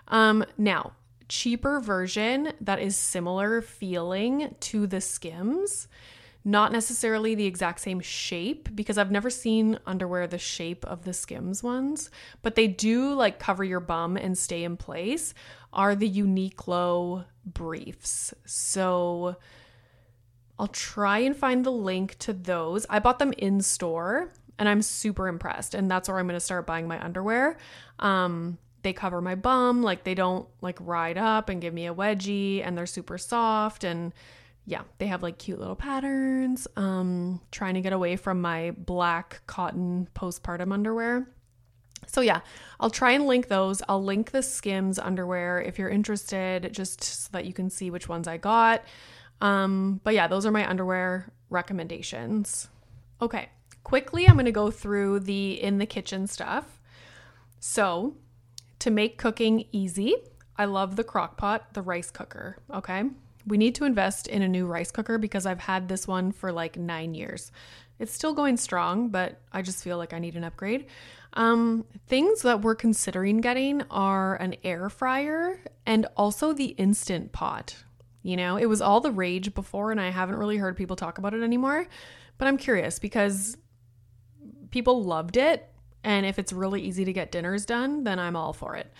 Um, 0.06 0.44
now, 0.56 0.92
cheaper 1.28 1.80
version 1.80 2.52
that 2.60 2.80
is 2.80 2.96
similar 2.96 3.62
feeling 3.62 4.54
to 4.60 4.86
the 4.86 5.00
Skims. 5.00 5.88
Not 6.44 6.72
necessarily 6.72 7.34
the 7.34 7.46
exact 7.46 7.80
same 7.80 8.00
shape 8.00 8.74
because 8.74 8.96
I've 8.96 9.10
never 9.10 9.28
seen 9.28 9.78
underwear 9.86 10.26
the 10.26 10.38
shape 10.38 10.84
of 10.86 11.04
the 11.04 11.12
Skims 11.12 11.62
ones, 11.62 12.10
but 12.42 12.54
they 12.54 12.68
do 12.68 13.12
like 13.12 13.38
cover 13.38 13.64
your 13.64 13.80
bum 13.80 14.16
and 14.16 14.38
stay 14.38 14.64
in 14.64 14.76
place. 14.76 15.34
Are 15.72 15.94
the 15.94 16.10
Uniqlo 16.10 17.24
briefs. 17.44 18.32
So 18.46 19.36
I'll 20.58 20.68
try 20.68 21.18
and 21.18 21.36
find 21.36 21.64
the 21.64 21.72
link 21.72 22.18
to 22.20 22.32
those. 22.32 22.86
I 22.88 22.98
bought 22.98 23.18
them 23.18 23.32
in 23.36 23.60
store 23.60 24.32
and 24.58 24.68
I'm 24.68 24.82
super 24.82 25.28
impressed. 25.28 25.74
And 25.74 25.90
that's 25.90 26.08
where 26.08 26.18
I'm 26.18 26.26
going 26.26 26.36
to 26.36 26.40
start 26.40 26.66
buying 26.66 26.88
my 26.88 27.02
underwear. 27.02 27.58
Um, 27.98 28.58
they 28.88 28.94
cover 28.94 29.20
my 29.20 29.34
bum, 29.34 29.82
like 29.82 30.04
they 30.04 30.14
don't 30.14 30.48
like 30.62 30.78
ride 30.80 31.18
up 31.18 31.50
and 31.50 31.60
give 31.60 31.74
me 31.74 31.86
a 31.86 31.94
wedgie, 31.94 32.64
and 32.64 32.76
they're 32.76 32.86
super 32.86 33.18
soft. 33.18 33.84
And 33.84 34.14
yeah, 34.64 34.80
they 34.96 35.06
have 35.08 35.22
like 35.22 35.36
cute 35.36 35.60
little 35.60 35.76
patterns. 35.76 36.66
Um, 36.74 37.42
trying 37.52 37.74
to 37.74 37.82
get 37.82 37.92
away 37.92 38.16
from 38.16 38.40
my 38.40 38.70
black 38.70 39.42
cotton 39.46 40.08
postpartum 40.14 40.72
underwear. 40.72 41.28
So 42.06 42.22
yeah, 42.22 42.40
I'll 42.80 42.88
try 42.88 43.10
and 43.10 43.26
link 43.26 43.48
those. 43.48 43.82
I'll 43.90 44.02
link 44.02 44.30
the 44.30 44.42
Skims 44.42 44.98
underwear 44.98 45.60
if 45.60 45.78
you're 45.78 45.90
interested, 45.90 46.72
just 46.72 47.04
so 47.04 47.28
that 47.32 47.44
you 47.44 47.52
can 47.52 47.68
see 47.68 47.90
which 47.90 48.08
ones 48.08 48.26
I 48.26 48.38
got. 48.38 48.84
Um, 49.42 50.00
but 50.02 50.14
yeah, 50.14 50.28
those 50.28 50.46
are 50.46 50.50
my 50.50 50.66
underwear 50.66 51.30
recommendations. 51.50 52.68
Okay, 53.20 53.50
quickly, 53.84 54.26
I'm 54.26 54.38
gonna 54.38 54.50
go 54.50 54.70
through 54.70 55.20
the 55.20 55.62
in 55.62 55.76
the 55.76 55.84
kitchen 55.84 56.26
stuff. 56.26 56.80
So, 57.60 58.14
to 58.80 58.90
make 58.90 59.18
cooking 59.18 59.66
easy, 59.72 60.16
I 60.56 60.64
love 60.64 60.96
the 60.96 61.04
crock 61.04 61.36
pot, 61.36 61.74
the 61.74 61.82
rice 61.82 62.10
cooker. 62.10 62.58
Okay. 62.72 63.04
We 63.46 63.56
need 63.56 63.74
to 63.76 63.84
invest 63.84 64.26
in 64.26 64.42
a 64.42 64.48
new 64.48 64.66
rice 64.66 64.90
cooker 64.90 65.18
because 65.18 65.46
I've 65.46 65.60
had 65.60 65.88
this 65.88 66.06
one 66.06 66.32
for 66.32 66.52
like 66.52 66.76
nine 66.76 67.14
years. 67.14 67.50
It's 67.98 68.12
still 68.12 68.34
going 68.34 68.56
strong, 68.56 69.08
but 69.08 69.40
I 69.52 69.62
just 69.62 69.82
feel 69.82 69.96
like 69.96 70.12
I 70.12 70.18
need 70.18 70.36
an 70.36 70.44
upgrade. 70.44 70.86
Um, 71.34 71.84
things 72.06 72.42
that 72.42 72.62
we're 72.62 72.74
considering 72.74 73.40
getting 73.40 73.82
are 73.90 74.36
an 74.36 74.56
air 74.64 74.88
fryer 74.88 75.60
and 75.86 76.06
also 76.16 76.52
the 76.52 76.66
instant 76.66 77.32
pot. 77.32 77.76
You 78.22 78.36
know, 78.36 78.56
it 78.56 78.66
was 78.66 78.80
all 78.80 79.00
the 79.00 79.10
rage 79.10 79.54
before, 79.54 79.90
and 79.90 80.00
I 80.00 80.10
haven't 80.10 80.36
really 80.36 80.56
heard 80.56 80.76
people 80.76 80.96
talk 80.96 81.18
about 81.18 81.34
it 81.34 81.42
anymore. 81.42 81.86
But 82.36 82.48
I'm 82.48 82.56
curious 82.56 82.98
because 82.98 83.56
people 84.70 85.02
loved 85.02 85.36
it 85.36 85.67
and 86.04 86.24
if 86.24 86.38
it's 86.38 86.52
really 86.52 86.82
easy 86.82 87.04
to 87.04 87.12
get 87.12 87.32
dinners 87.32 87.66
done, 87.66 88.04
then 88.04 88.18
I'm 88.18 88.36
all 88.36 88.52
for 88.52 88.76
it. 88.76 88.92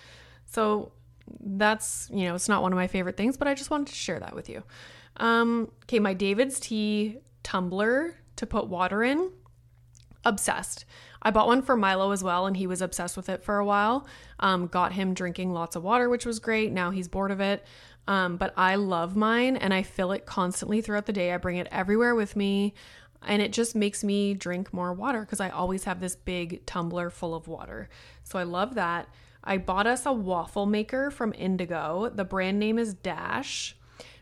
So 0.46 0.92
that's, 1.40 2.10
you 2.12 2.26
know, 2.26 2.34
it's 2.34 2.48
not 2.48 2.62
one 2.62 2.72
of 2.72 2.76
my 2.76 2.86
favorite 2.86 3.16
things, 3.16 3.36
but 3.36 3.48
I 3.48 3.54
just 3.54 3.70
wanted 3.70 3.88
to 3.88 3.94
share 3.94 4.18
that 4.20 4.34
with 4.34 4.48
you. 4.48 4.62
Um, 5.18 5.70
okay, 5.84 5.98
my 5.98 6.14
David's 6.14 6.58
tea 6.60 7.18
tumbler 7.42 8.16
to 8.36 8.46
put 8.46 8.68
water 8.68 9.02
in. 9.02 9.30
Obsessed. 10.24 10.84
I 11.22 11.30
bought 11.30 11.46
one 11.46 11.62
for 11.62 11.76
Milo 11.76 12.12
as 12.12 12.22
well, 12.22 12.46
and 12.46 12.56
he 12.56 12.66
was 12.66 12.80
obsessed 12.80 13.16
with 13.16 13.28
it 13.28 13.42
for 13.42 13.58
a 13.58 13.64
while. 13.64 14.06
Um, 14.40 14.66
got 14.66 14.92
him 14.92 15.14
drinking 15.14 15.52
lots 15.52 15.74
of 15.74 15.82
water, 15.82 16.08
which 16.08 16.26
was 16.26 16.38
great. 16.38 16.72
Now 16.72 16.90
he's 16.90 17.08
bored 17.08 17.30
of 17.30 17.40
it. 17.40 17.64
Um, 18.06 18.38
but 18.38 18.54
I 18.56 18.76
love 18.76 19.16
mine 19.16 19.56
and 19.56 19.74
I 19.74 19.82
fill 19.82 20.12
it 20.12 20.24
constantly 20.24 20.80
throughout 20.80 21.04
the 21.04 21.12
day. 21.12 21.32
I 21.32 21.36
bring 21.36 21.58
it 21.58 21.68
everywhere 21.70 22.14
with 22.14 22.36
me 22.36 22.72
and 23.26 23.42
it 23.42 23.52
just 23.52 23.74
makes 23.74 24.04
me 24.04 24.34
drink 24.34 24.72
more 24.72 24.92
water 24.92 25.20
because 25.20 25.40
I 25.40 25.50
always 25.50 25.84
have 25.84 26.00
this 26.00 26.16
big 26.16 26.64
tumbler 26.66 27.10
full 27.10 27.34
of 27.34 27.48
water. 27.48 27.88
So 28.22 28.38
I 28.38 28.44
love 28.44 28.74
that. 28.74 29.08
I 29.42 29.58
bought 29.58 29.86
us 29.86 30.06
a 30.06 30.12
waffle 30.12 30.66
maker 30.66 31.10
from 31.10 31.32
Indigo. 31.36 32.10
The 32.14 32.24
brand 32.24 32.58
name 32.58 32.78
is 32.78 32.94
Dash. 32.94 33.76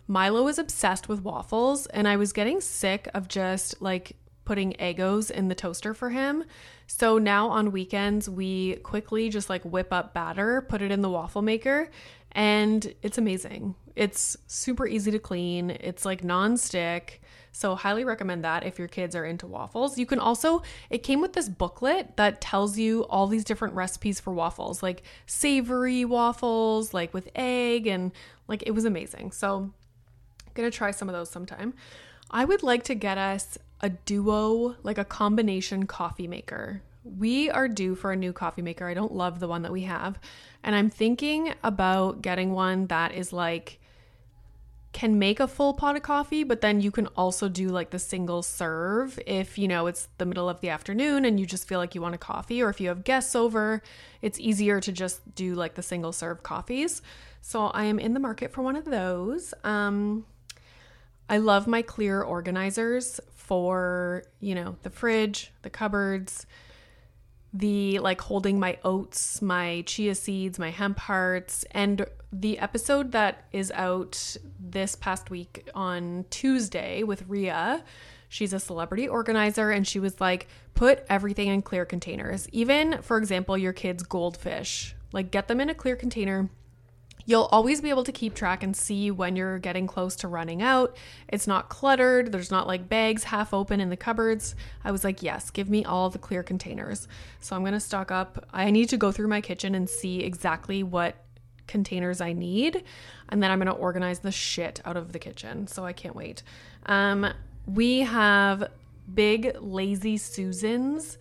Milo 0.09 0.47
is 0.47 0.59
obsessed 0.59 1.09
with 1.09 1.25
waffles, 1.25 1.87
and 1.87 2.07
I 2.07 2.17
was 2.17 2.33
getting 2.33 2.61
sick 2.61 3.09
of 3.13 3.27
just 3.27 3.83
like 3.83 4.17
putting 4.45 4.73
Eggos 4.75 5.31
in 5.31 5.49
the 5.49 5.55
toaster 5.55 5.93
for 5.93 6.11
him. 6.11 6.45
So 6.87 7.19
now 7.19 7.49
on 7.49 7.73
weekends, 7.73 8.31
we 8.31 8.77
quickly 8.77 9.29
just 9.29 9.51
like 9.51 9.63
whip 9.65 9.93
up 9.93 10.15
batter, 10.15 10.63
put 10.63 10.81
it 10.81 10.93
in 10.93 11.03
the 11.03 11.11
waffle 11.11 11.43
maker, 11.43 11.91
and 12.33 12.95
it's 13.03 13.19
amazing. 13.19 13.75
It's 13.97 14.37
super 14.47 14.87
easy 14.87 15.11
to 15.11 15.19
clean, 15.19 15.71
it's 15.71 16.05
like 16.05 16.23
non 16.23 16.57
stick. 16.57 17.21
So, 17.57 17.75
highly 17.75 18.05
recommend 18.05 18.45
that 18.45 18.67
if 18.67 18.79
your 18.79 18.87
kids 18.87 19.17
are 19.17 19.25
into 19.25 19.47
waffles. 19.47 19.97
You 19.97 20.05
can 20.05 20.19
also, 20.19 20.63
it 20.91 20.99
came 20.99 21.23
with 21.23 21.33
this 21.33 21.49
booklet 21.49 22.19
that 22.19 22.43
tells 22.43 22.77
you 22.77 23.05
all 23.05 23.27
these 23.27 23.45
different 23.45 23.73
recipes 23.73 24.21
for 24.21 24.31
waffles, 24.31 24.83
like 24.83 25.03
savory 25.25 26.05
waffles, 26.05 26.93
like 26.93 27.15
with 27.15 27.31
egg, 27.35 27.87
and 27.87 28.13
like 28.47 28.63
it 28.67 28.73
was 28.73 28.85
amazing. 28.85 29.33
So, 29.33 29.71
gonna 30.53 30.71
try 30.71 30.91
some 30.91 31.09
of 31.09 31.15
those 31.15 31.31
sometime. 31.31 31.73
I 32.31 32.45
would 32.45 32.63
like 32.63 32.83
to 32.85 32.95
get 32.95 33.17
us 33.17 33.57
a 33.81 33.89
duo, 33.89 34.77
like 34.83 34.99
a 34.99 35.05
combination 35.05 35.87
coffee 35.87 36.29
maker. 36.29 36.83
We 37.05 37.49
are 37.49 37.69
due 37.69 37.95
for 37.95 38.13
a 38.13 38.17
new 38.17 38.35
coffee 38.35 38.61
maker. 38.61 38.87
I 38.87 38.93
don't 38.93 39.15
love 39.15 39.41
the 39.41 39.49
one 39.49 39.63
that 39.63 39.73
we 39.73 39.85
have. 39.85 40.19
And 40.63 40.75
I'm 40.75 40.91
thinking 40.91 41.55
about 41.63 42.21
getting 42.21 42.53
one 42.53 42.89
that 42.89 43.15
is 43.15 43.33
like, 43.33 43.79
can 44.97 45.19
make 45.19 45.41
a 45.41 45.47
full 45.47 45.75
pot 45.75 45.95
of 45.95 46.03
coffee, 46.03 46.43
but 46.43 46.63
then 46.63 46.81
you 46.81 46.91
can 46.91 47.07
also 47.09 47.51
do 47.51 47.69
like 47.69 47.91
the 47.91 47.99
single 47.99 48.43
serve 48.43 49.19
if 49.27 49.59
you 49.59 49.69
know 49.69 49.87
it's 49.87 50.09
the 50.17 50.25
middle 50.25 50.49
of 50.49 50.63
the 50.63 50.71
afternoon 50.71 51.27
and 51.27 51.39
you 51.39 51.45
just 51.45 51.69
feel 51.69 51.79
like 51.79 51.95
you 51.95 52.01
want 52.01 52.15
a 52.15 52.19
coffee, 52.19 52.63
or 52.63 52.71
if 52.71 52.81
you 52.81 52.89
have 52.89 53.05
guests 53.05 53.37
over, 53.37 53.83
it's 54.23 54.41
easier 54.41 54.81
to 54.81 54.91
just 54.91 55.35
do 55.35 55.55
like 55.55 55.75
the 55.75 55.83
single 55.83 56.13
serve 56.13 56.43
coffees. 56.43 57.03
So 57.43 57.67
I 57.67 57.85
am 57.85 57.99
in 57.99 58.15
the 58.15 58.21
market 58.21 58.51
for 58.53 58.63
one 58.63 58.75
of 58.75 58.87
those. 58.87 59.53
Um, 59.65 60.25
I 61.29 61.37
love 61.37 61.67
my 61.67 61.83
clear 61.83 62.23
organizers 62.23 63.21
for, 63.35 64.25
you 64.41 64.55
know, 64.55 64.77
the 64.83 64.89
fridge, 64.89 65.53
the 65.61 65.69
cupboards, 65.69 66.47
the 67.53 67.99
like 67.99 68.23
holding 68.23 68.59
my 68.59 68.79
oats, 68.83 69.43
my 69.43 69.83
chia 69.85 70.15
seeds, 70.15 70.59
my 70.59 70.71
hemp 70.71 70.99
hearts, 71.01 71.67
and 71.73 72.07
the 72.33 72.59
episode 72.59 73.13
that 73.13 73.45
is 73.53 73.71
out 73.73 74.37
this 74.59 74.97
past 74.97 75.31
week 75.31 75.69
on 75.75 76.25
Tuesday 76.31 77.03
with 77.03 77.27
Ria. 77.29 77.85
She's 78.29 78.53
a 78.53 78.61
celebrity 78.61 79.09
organizer, 79.09 79.71
and 79.71 79.87
she 79.87 80.01
was 80.01 80.21
like, 80.21 80.49
put 80.75 81.05
everything 81.09 81.49
in 81.49 81.63
clear 81.63 81.85
containers. 81.85 82.49
Even, 82.51 83.01
for 83.03 83.19
example, 83.19 83.57
your 83.57 83.73
kids' 83.73 84.03
goldfish, 84.03 84.95
like 85.13 85.31
get 85.31 85.49
them 85.49 85.61
in 85.61 85.71
a 85.71 85.75
clear 85.75 85.97
container 85.97 86.51
You'll 87.29 87.49
always 87.51 87.81
be 87.81 87.91
able 87.91 88.05
to 88.05 88.13
keep 88.13 88.35
track 88.35 88.63
and 88.63 88.75
see 88.75 89.11
when 89.11 89.35
you're 89.35 89.59
getting 89.59 89.89
close 89.89 90.15
to 90.17 90.29
running 90.29 90.63
out. 90.63 90.97
It's 91.27 91.49
not 91.49 91.69
cluttered, 91.69 92.31
there's 92.31 92.53
not 92.53 92.69
like 92.69 92.89
bags 92.89 93.25
half 93.25 93.53
open 93.53 93.81
in 93.81 93.91
the 93.91 93.97
cupboards. 93.97 94.55
I 94.85 94.93
was 94.93 95.03
like, 95.03 95.25
yes, 95.25 95.51
give 95.51 95.69
me 95.69 95.85
all 95.85 96.09
the 96.09 96.21
clear 96.21 96.45
containers. 96.45 97.09
So 97.41 97.57
I'm 97.57 97.65
gonna 97.65 97.81
stock 97.81 98.13
up. 98.13 98.47
I 98.53 98.71
need 98.71 98.89
to 98.91 98.97
go 98.97 99.11
through 99.11 99.27
my 99.27 99.41
kitchen 99.41 99.75
and 99.75 99.91
see 99.91 100.21
exactly 100.21 100.85
what 100.85 101.17
containers 101.67 102.21
I 102.21 102.33
need, 102.33 102.85
and 103.29 103.43
then 103.43 103.51
I'm 103.51 103.59
gonna 103.59 103.73
organize 103.73 104.21
the 104.21 104.33
shit 104.33 104.81
out 104.85 104.97
of 104.97 105.13
the 105.13 105.19
kitchen. 105.19 105.67
So 105.67 105.85
I 105.85 105.93
can't 105.93 106.17
wait. 106.17 106.43
Um, 106.87 107.27
we 107.67 108.01
have 108.01 108.71
big 109.13 109.57
lazy 109.61 110.17
Susans 110.17 111.19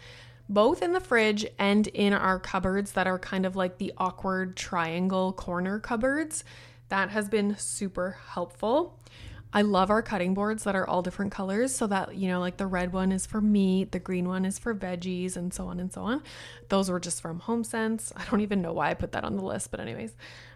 both 0.48 0.82
in 0.82 0.94
the 0.94 1.00
fridge 1.00 1.46
and 1.58 1.88
in 1.88 2.14
our 2.14 2.40
cupboards 2.40 2.92
that 2.92 3.08
are 3.08 3.20
kind 3.20 3.46
of 3.46 3.56
like 3.56 3.78
the 3.78 3.94
awkward 3.98 4.56
triangle 4.56 5.34
corner 5.34 5.80
cupboards. 5.80 6.44
That 6.90 7.10
has 7.10 7.30
been 7.30 7.58
super 7.58 8.18
helpful. 8.28 9.00
I 9.56 9.62
love 9.62 9.90
our 9.90 10.02
cutting 10.02 10.34
boards 10.34 10.66
that 10.66 10.76
are 10.76 10.86
all 10.86 11.02
different 11.02 11.32
colors 11.32 11.74
so 11.74 11.88
that, 11.88 12.14
you 12.16 12.28
know, 12.28 12.42
like 12.42 12.58
the 12.58 12.68
red 12.68 12.92
one 12.92 13.14
is 13.14 13.26
for 13.26 13.40
meat, 13.40 13.94
the 13.94 14.00
green 14.00 14.28
one 14.28 14.44
is 14.44 14.60
for 14.60 14.76
veggies, 14.76 15.38
and 15.38 15.54
so 15.54 15.68
on 15.68 15.80
and 15.80 15.94
so 15.94 16.02
on. 16.02 16.22
Those 16.68 16.92
were 16.92 17.00
just 17.00 17.22
from 17.22 17.40
HomeSense. 17.40 18.12
I 18.18 18.26
don't 18.30 18.42
even 18.42 18.62
know 18.62 18.74
why 18.74 18.90
I 18.90 18.96
put 18.96 19.14
that 19.14 19.24
on 19.24 19.38
the 19.38 19.46
list, 19.46 19.72
but, 19.72 19.80
anyways. 19.80 20.14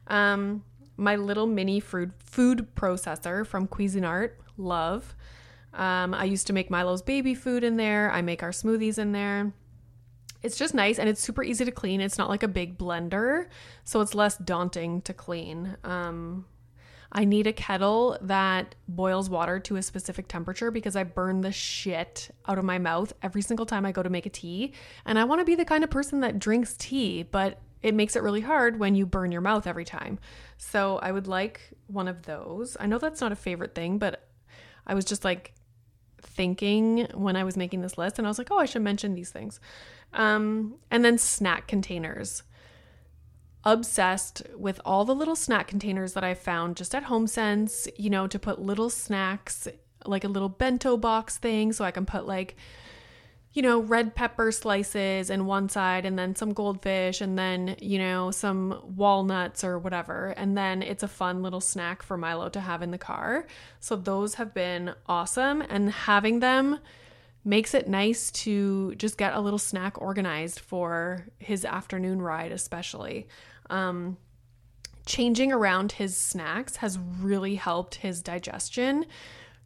Um, 0.07 0.65
my 0.97 1.15
little 1.15 1.47
mini 1.47 1.79
food, 1.79 2.11
food 2.19 2.67
processor 2.75 3.47
from 3.47 3.69
Cuisinart, 3.69 4.31
love. 4.57 5.15
Um, 5.73 6.13
I 6.13 6.25
used 6.25 6.47
to 6.47 6.53
make 6.53 6.69
Milo's 6.69 7.01
baby 7.01 7.35
food 7.35 7.63
in 7.63 7.77
there, 7.77 8.11
I 8.11 8.21
make 8.21 8.43
our 8.43 8.51
smoothies 8.51 8.99
in 8.99 9.13
there. 9.13 9.53
it's 10.41 10.57
just 10.57 10.73
nice 10.73 10.99
and 10.99 11.09
it's 11.09 11.21
super 11.21 11.43
easy 11.43 11.65
to 11.65 11.71
clean. 11.71 12.01
It's 12.01 12.17
not 12.17 12.29
like 12.29 12.43
a 12.43 12.47
big 12.47 12.77
blender, 12.77 13.47
so 13.83 14.01
it's 14.01 14.15
less 14.15 14.37
daunting 14.37 15.01
to 15.03 15.13
clean. 15.13 15.77
Um, 15.83 16.45
I 17.11 17.25
need 17.25 17.47
a 17.47 17.53
kettle 17.53 18.17
that 18.21 18.75
boils 18.87 19.29
water 19.29 19.59
to 19.61 19.77
a 19.77 19.81
specific 19.81 20.27
temperature 20.27 20.69
because 20.69 20.95
I 20.95 21.03
burn 21.03 21.41
the 21.41 21.51
shit 21.51 22.29
out 22.47 22.59
of 22.59 22.65
my 22.65 22.77
mouth 22.77 23.13
every 23.23 23.41
single 23.41 23.65
time 23.65 23.85
I 23.85 23.91
go 23.91 24.03
to 24.03 24.09
make 24.09 24.25
a 24.25 24.29
tea. 24.29 24.73
And 25.05 25.17
I 25.17 25.23
want 25.23 25.41
to 25.41 25.45
be 25.45 25.55
the 25.55 25.65
kind 25.65 25.83
of 25.83 25.89
person 25.89 26.19
that 26.19 26.37
drinks 26.37 26.75
tea, 26.77 27.23
but 27.23 27.59
it 27.81 27.95
makes 27.95 28.15
it 28.15 28.23
really 28.23 28.41
hard 28.41 28.79
when 28.79 28.93
you 28.93 29.05
burn 29.05 29.31
your 29.31 29.41
mouth 29.41 29.65
every 29.65 29.85
time. 29.85 30.19
So 30.57 30.99
I 31.01 31.11
would 31.11 31.27
like 31.27 31.61
one 31.87 32.07
of 32.07 32.23
those. 32.23 32.77
I 32.79 32.85
know 32.85 32.99
that's 32.99 33.21
not 33.21 33.31
a 33.31 33.37
favorite 33.37 33.73
thing, 33.73 33.97
but 33.97 34.27
I 34.85 34.93
was 34.93 35.05
just 35.05 35.23
like 35.23 35.53
thinking 36.21 37.07
when 37.13 37.35
I 37.35 37.43
was 37.43 37.57
making 37.57 37.81
this 37.81 37.97
list 37.97 38.19
and 38.19 38.27
I 38.27 38.29
was 38.29 38.37
like, 38.37 38.51
oh, 38.51 38.59
I 38.59 38.65
should 38.65 38.81
mention 38.81 39.15
these 39.15 39.31
things. 39.31 39.59
Um, 40.13 40.75
and 40.91 41.03
then 41.03 41.17
snack 41.17 41.67
containers 41.67 42.43
obsessed 43.63 44.43
with 44.55 44.79
all 44.85 45.05
the 45.05 45.15
little 45.15 45.35
snack 45.35 45.67
containers 45.67 46.13
that 46.13 46.23
I 46.23 46.33
found 46.33 46.77
just 46.77 46.95
at 46.95 47.05
HomeSense, 47.05 47.87
you 47.97 48.09
know, 48.09 48.27
to 48.27 48.39
put 48.39 48.61
little 48.61 48.89
snacks, 48.89 49.67
like 50.05 50.23
a 50.23 50.29
little 50.29 50.49
bento 50.49 50.97
box 50.97 51.37
thing, 51.37 51.73
so 51.73 51.83
I 51.83 51.91
can 51.91 52.05
put 52.05 52.25
like, 52.25 52.55
you 53.51 53.61
know, 53.61 53.79
red 53.79 54.15
pepper 54.15 54.51
slices 54.51 55.29
in 55.29 55.45
one 55.45 55.67
side 55.69 56.05
and 56.05 56.17
then 56.17 56.35
some 56.35 56.53
goldfish 56.53 57.19
and 57.19 57.37
then, 57.37 57.75
you 57.81 57.97
know, 57.97 58.29
some 58.31 58.81
walnuts 58.95 59.63
or 59.63 59.79
whatever. 59.79 60.27
And 60.37 60.55
then 60.55 60.83
it's 60.83 61.03
a 61.03 61.07
fun 61.07 61.41
little 61.41 61.59
snack 61.59 62.03
for 62.03 62.15
Milo 62.15 62.49
to 62.49 62.59
have 62.59 62.81
in 62.83 62.91
the 62.91 62.97
car. 62.97 63.47
So 63.79 63.95
those 63.95 64.35
have 64.35 64.53
been 64.53 64.93
awesome. 65.07 65.61
And 65.63 65.91
having 65.91 66.39
them 66.39 66.79
makes 67.49 67.73
it 67.73 67.87
nice 67.87 68.29
to 68.29 68.93
just 68.95 69.17
get 69.17 69.33
a 69.33 69.39
little 69.39 69.57
snack 69.57 69.99
organized 69.99 70.59
for 70.59 71.25
his 71.39 71.65
afternoon 71.65 72.21
ride, 72.21 72.51
especially. 72.51 73.27
Um, 73.71 74.17
changing 75.07 75.51
around 75.51 75.93
his 75.93 76.15
snacks 76.15 76.75
has 76.75 76.99
really 77.19 77.55
helped 77.55 77.95
his 77.95 78.21
digestion. 78.21 79.07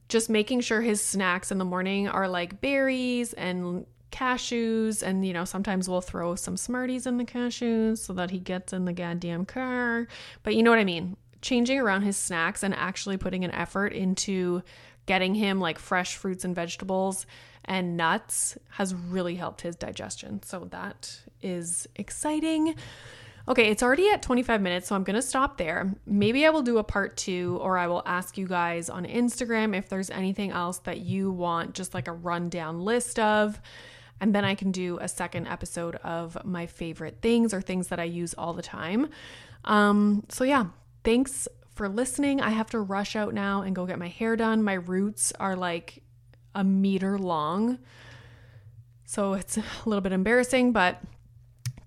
Just 0.07 0.29
making 0.29 0.61
sure 0.61 0.79
his 0.79 1.03
snacks 1.03 1.51
in 1.51 1.57
the 1.57 1.65
morning 1.65 2.07
are 2.07 2.29
like 2.29 2.61
berries 2.61 3.33
and 3.33 3.85
cashews 4.11 5.01
and 5.01 5.25
you 5.25 5.33
know 5.33 5.43
sometimes 5.43 5.89
we'll 5.89 5.99
throw 5.99 6.35
some 6.35 6.55
smarties 6.55 7.07
in 7.07 7.17
the 7.17 7.25
cashews 7.25 7.97
so 7.97 8.13
that 8.13 8.29
he 8.29 8.37
gets 8.37 8.71
in 8.71 8.85
the 8.85 8.93
goddamn 8.93 9.43
car 9.43 10.07
but 10.43 10.53
you 10.53 10.61
know 10.61 10.69
what 10.69 10.77
i 10.77 10.83
mean 10.83 11.17
changing 11.41 11.79
around 11.79 12.03
his 12.03 12.15
snacks 12.15 12.61
and 12.61 12.75
actually 12.75 13.17
putting 13.17 13.43
an 13.43 13.49
effort 13.49 13.91
into 13.91 14.61
getting 15.07 15.33
him 15.33 15.59
like 15.59 15.79
fresh 15.79 16.15
fruits 16.15 16.45
and 16.45 16.53
vegetables 16.53 17.25
and 17.65 17.97
nuts 17.97 18.58
has 18.71 18.93
really 18.93 19.36
helped 19.36 19.62
his 19.62 19.76
digestion 19.76 20.41
so 20.43 20.67
that 20.71 21.19
is 21.41 21.88
exciting 21.95 22.76
Okay, 23.45 23.69
it's 23.69 23.84
already 23.84 24.10
at 24.10 24.21
25 24.21 24.62
minutes, 24.62 24.88
so 24.88 24.95
I'm 24.95 25.04
going 25.04 25.17
to 25.17 25.21
stop 25.21 25.58
there. 25.58 25.93
Maybe 26.06 26.45
I 26.45 26.49
will 26.49 26.62
do 26.62 26.78
a 26.78 26.84
part 26.84 27.17
two, 27.17 27.60
or 27.62 27.78
I 27.78 27.88
will 27.88 28.02
ask 28.06 28.38
you 28.38 28.47
guys 28.47 28.89
on 28.89 29.06
Instagram 29.06 29.76
if 29.76 29.89
there's 29.89 30.10
anything 30.10 30.52
else 30.52 30.78
that 30.80 30.99
you 30.99 31.30
want, 31.30 31.73
just 31.73 31.93
like 31.93 32.08
a 32.08 32.13
rundown 32.13 32.80
list 32.80 33.19
of. 33.19 33.60
And 34.21 34.34
then 34.34 34.45
I 34.45 34.56
can 34.56 34.71
do 34.71 34.97
a 35.02 35.10
second 35.10 35.47
episode 35.47 35.95
of 35.97 36.38
my 36.45 36.67
favorite 36.67 37.17
things 37.21 37.54
or 37.54 37.62
things 37.62 37.89
that 37.89 37.99
I 37.99 38.06
use 38.06 38.34
all 38.34 38.54
the 38.54 38.62
time. 38.62 39.10
Um, 39.65 40.23
so, 40.30 40.45
yeah, 40.45 40.67
thanks 41.04 41.49
for 41.76 41.89
listening. 41.89 42.39
I 42.39 42.52
have 42.52 42.69
to 42.69 42.80
rush 42.80 43.17
out 43.17 43.34
now 43.34 43.63
and 43.63 43.76
go 43.76 43.86
get 43.86 43.99
my 43.99 44.08
hair 44.08 44.38
done. 44.38 44.63
My 44.63 44.76
roots 44.76 45.34
are 45.38 45.58
like 45.58 46.02
a 46.55 46.63
meter 46.63 47.17
long. 47.17 47.79
So 49.05 49.33
it's 49.33 49.57
a 49.57 49.63
little 49.85 50.01
bit 50.01 50.11
embarrassing, 50.11 50.71
but 50.71 51.01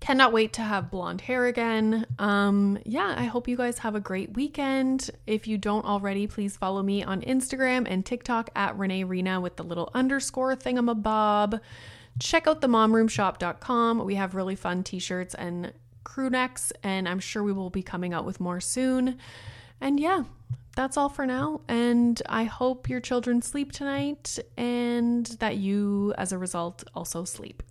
Cannot 0.07 0.31
wait 0.31 0.53
to 0.53 0.61
have 0.61 0.89
blonde 0.89 1.19
hair 1.19 1.47
again. 1.47 2.05
Um, 2.17 2.79
yeah, 2.85 3.13
I 3.17 3.25
hope 3.25 3.47
you 3.49 3.57
guys 3.57 3.79
have 3.79 3.93
a 3.93 3.99
great 3.99 4.35
weekend. 4.35 5.09
If 5.25 5.47
you 5.47 5.57
don't 5.57 5.85
already, 5.85 6.27
please 6.27 6.55
follow 6.55 6.81
me 6.81 7.03
on 7.03 7.21
Instagram 7.23 7.85
and 7.89 8.05
TikTok 8.05 8.49
at 8.55 8.77
Renee 8.77 9.03
Reina 9.03 9.41
with 9.41 9.57
the 9.57 9.63
little 9.63 9.89
underscore 9.93 10.55
thingamabob. 10.55 11.59
Check 12.19 12.47
out 12.47 12.61
the 12.61 12.67
momroomshop.com. 12.67 14.05
We 14.05 14.15
have 14.15 14.33
really 14.33 14.55
fun 14.55 14.83
t 14.83 14.99
shirts 14.99 15.35
and 15.35 15.73
crew 16.05 16.29
necks, 16.29 16.71
and 16.83 17.09
I'm 17.09 17.19
sure 17.19 17.43
we 17.43 17.51
will 17.51 17.69
be 17.69 17.83
coming 17.83 18.13
out 18.13 18.23
with 18.23 18.39
more 18.39 18.61
soon. 18.61 19.17
And 19.81 19.99
yeah, 19.99 20.23
that's 20.77 20.95
all 20.95 21.09
for 21.09 21.25
now. 21.25 21.59
And 21.67 22.21
I 22.29 22.43
hope 22.43 22.87
your 22.87 23.01
children 23.01 23.41
sleep 23.41 23.71
tonight 23.71 24.37
and 24.57 25.25
that 25.39 25.57
you, 25.57 26.13
as 26.19 26.31
a 26.31 26.37
result, 26.37 26.83
also 26.93 27.25
sleep. 27.25 27.63